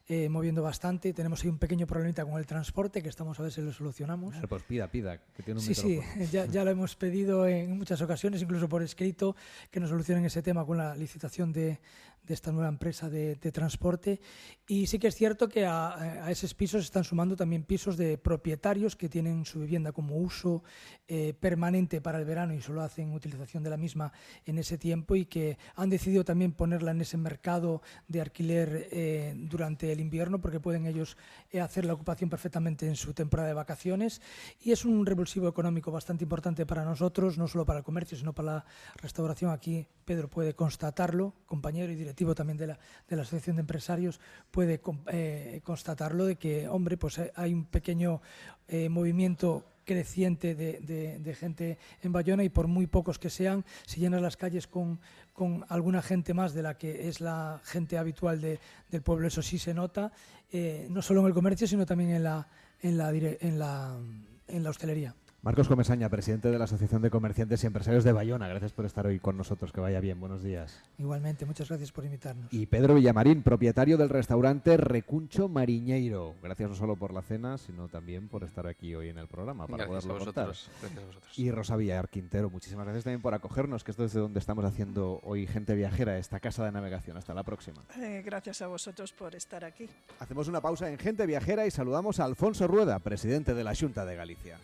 eh, 0.08 0.28
moviendo 0.28 0.62
bastante. 0.62 1.12
Tenemos 1.12 1.44
ahí 1.44 1.50
un 1.50 1.58
pequeño 1.58 1.86
problemita 1.86 2.24
con 2.24 2.38
el 2.38 2.46
transporte 2.46 3.02
que 3.02 3.08
estamos 3.08 3.38
a 3.38 3.44
ver 3.44 3.52
si 3.52 3.60
lo 3.60 3.72
solucionamos. 3.72 4.34
Pues 4.48 4.62
pida 4.64 4.88
pida 4.88 5.18
que 5.36 5.44
tiene 5.44 5.60
un 5.60 5.64
sí 5.64 5.74
sí 5.74 6.00
ya, 6.32 6.46
ya 6.46 6.64
lo 6.64 6.70
hemos 6.76 6.96
pedido 6.96 7.46
en 7.46 7.78
muchas 7.78 8.00
ocasiones 8.02 8.42
incluso 8.42 8.68
por 8.68 8.82
escrito 8.82 9.36
que 9.70 9.78
nos 9.78 9.90
solucionen 9.90 10.24
ese 10.24 10.42
tema 10.42 10.64
con 10.64 10.78
la 10.78 10.96
licitación 10.96 11.52
de, 11.52 11.78
de 12.26 12.35
esta 12.35 12.52
nueva 12.52 12.68
empresa 12.68 13.09
de, 13.09 13.37
transporte. 13.37 14.20
Y 14.66 14.87
sí 14.87 14.98
que 14.98 15.09
es 15.09 15.16
cierto 15.16 15.48
que 15.48 15.66
a, 15.66 16.26
esos 16.30 16.54
pisos 16.54 16.85
están 16.85 17.04
sumando 17.04 17.37
también 17.37 17.64
pisos 17.64 17.96
de 17.96 18.18
propietarios 18.18 18.94
que 18.94 19.09
tienen 19.09 19.44
su 19.44 19.61
vivienda 19.61 19.92
como 19.92 20.16
uso 20.16 20.62
eh, 21.09 21.35
permanente 21.38 22.00
para 22.00 22.18
el 22.18 22.24
verano 22.24 22.54
y 22.54 22.61
solo 22.61 22.83
hacen 22.83 23.12
utilización 23.12 23.62
de 23.62 23.70
la 23.70 23.76
misma 23.76 24.12
en 24.44 24.59
ese 24.59 24.78
tiempo 24.78 25.16
y 25.16 25.26
que 25.26 25.59
han 25.74 25.90
decidido 25.90 26.24
también 26.24 26.52
ponerla 26.52 26.92
en 26.92 27.00
ese 27.00 27.16
mercado 27.16 27.83
de 28.06 28.20
alquiler 28.20 28.88
eh, 28.92 29.35
durante 29.37 29.90
el 29.90 30.00
invierno 30.00 30.40
porque 30.40 30.61
pueden 30.61 30.87
ellos 30.87 31.16
eh, 31.50 31.61
hacer 31.61 31.85
la 31.85 31.94
ocupación 31.94 32.30
perfectamente 32.30 32.87
en 32.87 32.96
su 32.96 33.12
temporada 33.12 33.48
de 33.48 33.54
vacaciones. 33.54 34.22
Y 34.61 34.72
es 34.72 34.85
un 34.85 35.04
revulsivo 35.04 35.48
económico 35.48 35.90
bastante 35.90 36.24
importante 36.24 36.66
para 36.66 36.85
nosotros, 36.85 37.38
no 37.38 37.48
solo 37.48 37.66
para 37.66 37.80
el 37.80 37.85
comercio, 37.85 38.16
sino 38.16 38.33
para 38.33 38.54
la 38.54 38.64
restauración. 38.96 39.50
Aquí 39.50 39.87
Pedro 40.04 40.28
puede 40.28 40.54
constatarlo, 40.54 41.35
compañero 41.46 41.92
y 41.92 41.96
también 42.35 42.56
de 42.56 42.68
la, 42.68 42.78
de 43.09 43.16
la 43.16 43.22
Asociación 43.22 43.56
de 43.56 43.61
Empresarios, 43.61 44.20
puede 44.50 44.80
eh, 45.09 45.61
constatarlo 45.64 46.26
de 46.26 46.37
que, 46.37 46.68
hombre, 46.68 46.96
pues 46.96 47.20
hay 47.35 47.52
un 47.52 47.64
pequeño 47.64 48.20
eh, 48.68 48.88
movimiento 48.88 49.64
creciente 49.85 50.54
de, 50.54 51.18
de, 51.18 51.35
gente 51.35 51.78
en 52.02 52.12
Bayona 52.12 52.44
y 52.44 52.48
por 52.48 52.68
muy 52.68 52.87
pocos 52.87 53.18
que 53.18 53.28
sean, 53.28 53.64
si 53.87 53.98
llenas 53.98 54.22
las 54.22 54.37
calles 54.37 54.68
con, 54.68 55.00
con 55.33 55.64
alguna 55.68 56.00
gente 56.00 56.33
más 56.33 56.54
de 56.54 56.62
la 56.62 56.78
que 56.78 57.09
es 57.09 57.20
la 57.20 57.61
gente 57.64 57.98
habitual 57.98 58.40
de, 58.40 58.61
del 58.88 59.02
pueblo, 59.02 59.26
eso 59.26 59.42
sí 59.42 59.59
se 59.59 59.74
nota, 59.74 60.12
eh, 60.52 60.87
no 60.90 61.02
solo 61.02 61.22
en 61.22 61.26
el 61.26 61.35
comercio, 61.35 61.66
sino 61.66 61.87
también 61.87 62.11
en 62.11 62.22
la, 62.22 62.46
en 62.83 62.98
la, 62.98 63.11
en 63.11 63.59
la, 63.59 63.98
en 64.46 64.62
la 64.62 64.70
hostelería. 64.70 65.14
Marcos 65.42 65.68
Comesaña, 65.68 66.11
presidente 66.11 66.50
de 66.50 66.59
la 66.59 66.64
Asociación 66.64 67.00
de 67.00 67.09
Comerciantes 67.09 67.64
y 67.64 67.66
Empresarios 67.66 68.05
de 68.05 68.12
Bayona. 68.12 68.46
Gracias 68.46 68.72
por 68.72 68.85
estar 68.85 69.07
hoy 69.07 69.18
con 69.20 69.38
nosotros. 69.38 69.72
Que 69.72 69.81
vaya 69.81 69.98
bien. 69.98 70.20
Buenos 70.20 70.42
días. 70.42 70.79
Igualmente, 70.98 71.46
muchas 71.46 71.66
gracias 71.66 71.92
por 71.92 72.05
invitarnos. 72.05 72.53
Y 72.53 72.66
Pedro 72.66 72.94
Villamarín, 72.94 73.42
propietario 73.42 73.96
del 73.96 74.11
restaurante 74.11 74.76
Recuncho 74.76 75.48
Mariñeiro. 75.48 76.35
Gracias 76.42 76.68
no 76.68 76.76
solo 76.76 76.94
por 76.96 77.14
la 77.14 77.22
cena, 77.22 77.57
sino 77.57 77.88
también 77.88 78.29
por 78.29 78.44
estar 78.44 78.66
aquí 78.66 78.94
hoy 78.94 79.09
en 79.09 79.16
el 79.16 79.29
programa 79.29 79.66
para 79.66 79.87
gracias 79.87 80.05
poderlo 80.05 80.14
a 80.14 80.18
vosotros. 80.26 80.68
contar. 80.68 80.81
Gracias 80.83 81.03
a 81.03 81.07
vosotros. 81.07 81.38
Y 81.38 81.50
Rosa 81.50 81.76
Villar 81.76 82.11
Quintero, 82.11 82.50
muchísimas 82.50 82.85
gracias 82.85 83.05
también 83.05 83.22
por 83.22 83.33
acogernos, 83.33 83.83
que 83.83 83.92
esto 83.92 84.05
es 84.05 84.12
de 84.12 84.20
donde 84.20 84.40
estamos 84.40 84.66
haciendo 84.66 85.20
hoy 85.22 85.46
Gente 85.46 85.74
Viajera, 85.74 86.18
esta 86.18 86.38
casa 86.38 86.66
de 86.66 86.72
navegación. 86.72 87.16
Hasta 87.16 87.33
la 87.33 87.44
próxima. 87.44 87.83
Eh, 87.98 88.20
gracias 88.22 88.61
a 88.61 88.66
vosotros 88.66 89.12
por 89.14 89.35
estar 89.35 89.64
aquí. 89.64 89.88
Hacemos 90.18 90.48
una 90.48 90.61
pausa 90.61 90.90
en 90.90 90.98
Gente 90.98 91.24
Viajera 91.24 91.64
y 91.66 91.70
saludamos 91.70 92.20
a 92.20 92.24
Alfonso 92.26 92.66
Rueda, 92.66 92.98
presidente 92.98 93.55
de 93.55 93.64
la 93.64 93.74
Junta 93.74 94.05
de 94.05 94.16
Galicia. 94.16 94.59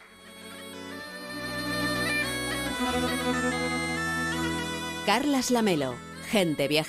Carlas 5.07 5.51
Lamelo, 5.51 5.95
gente 6.31 6.69
viajera. 6.69 6.87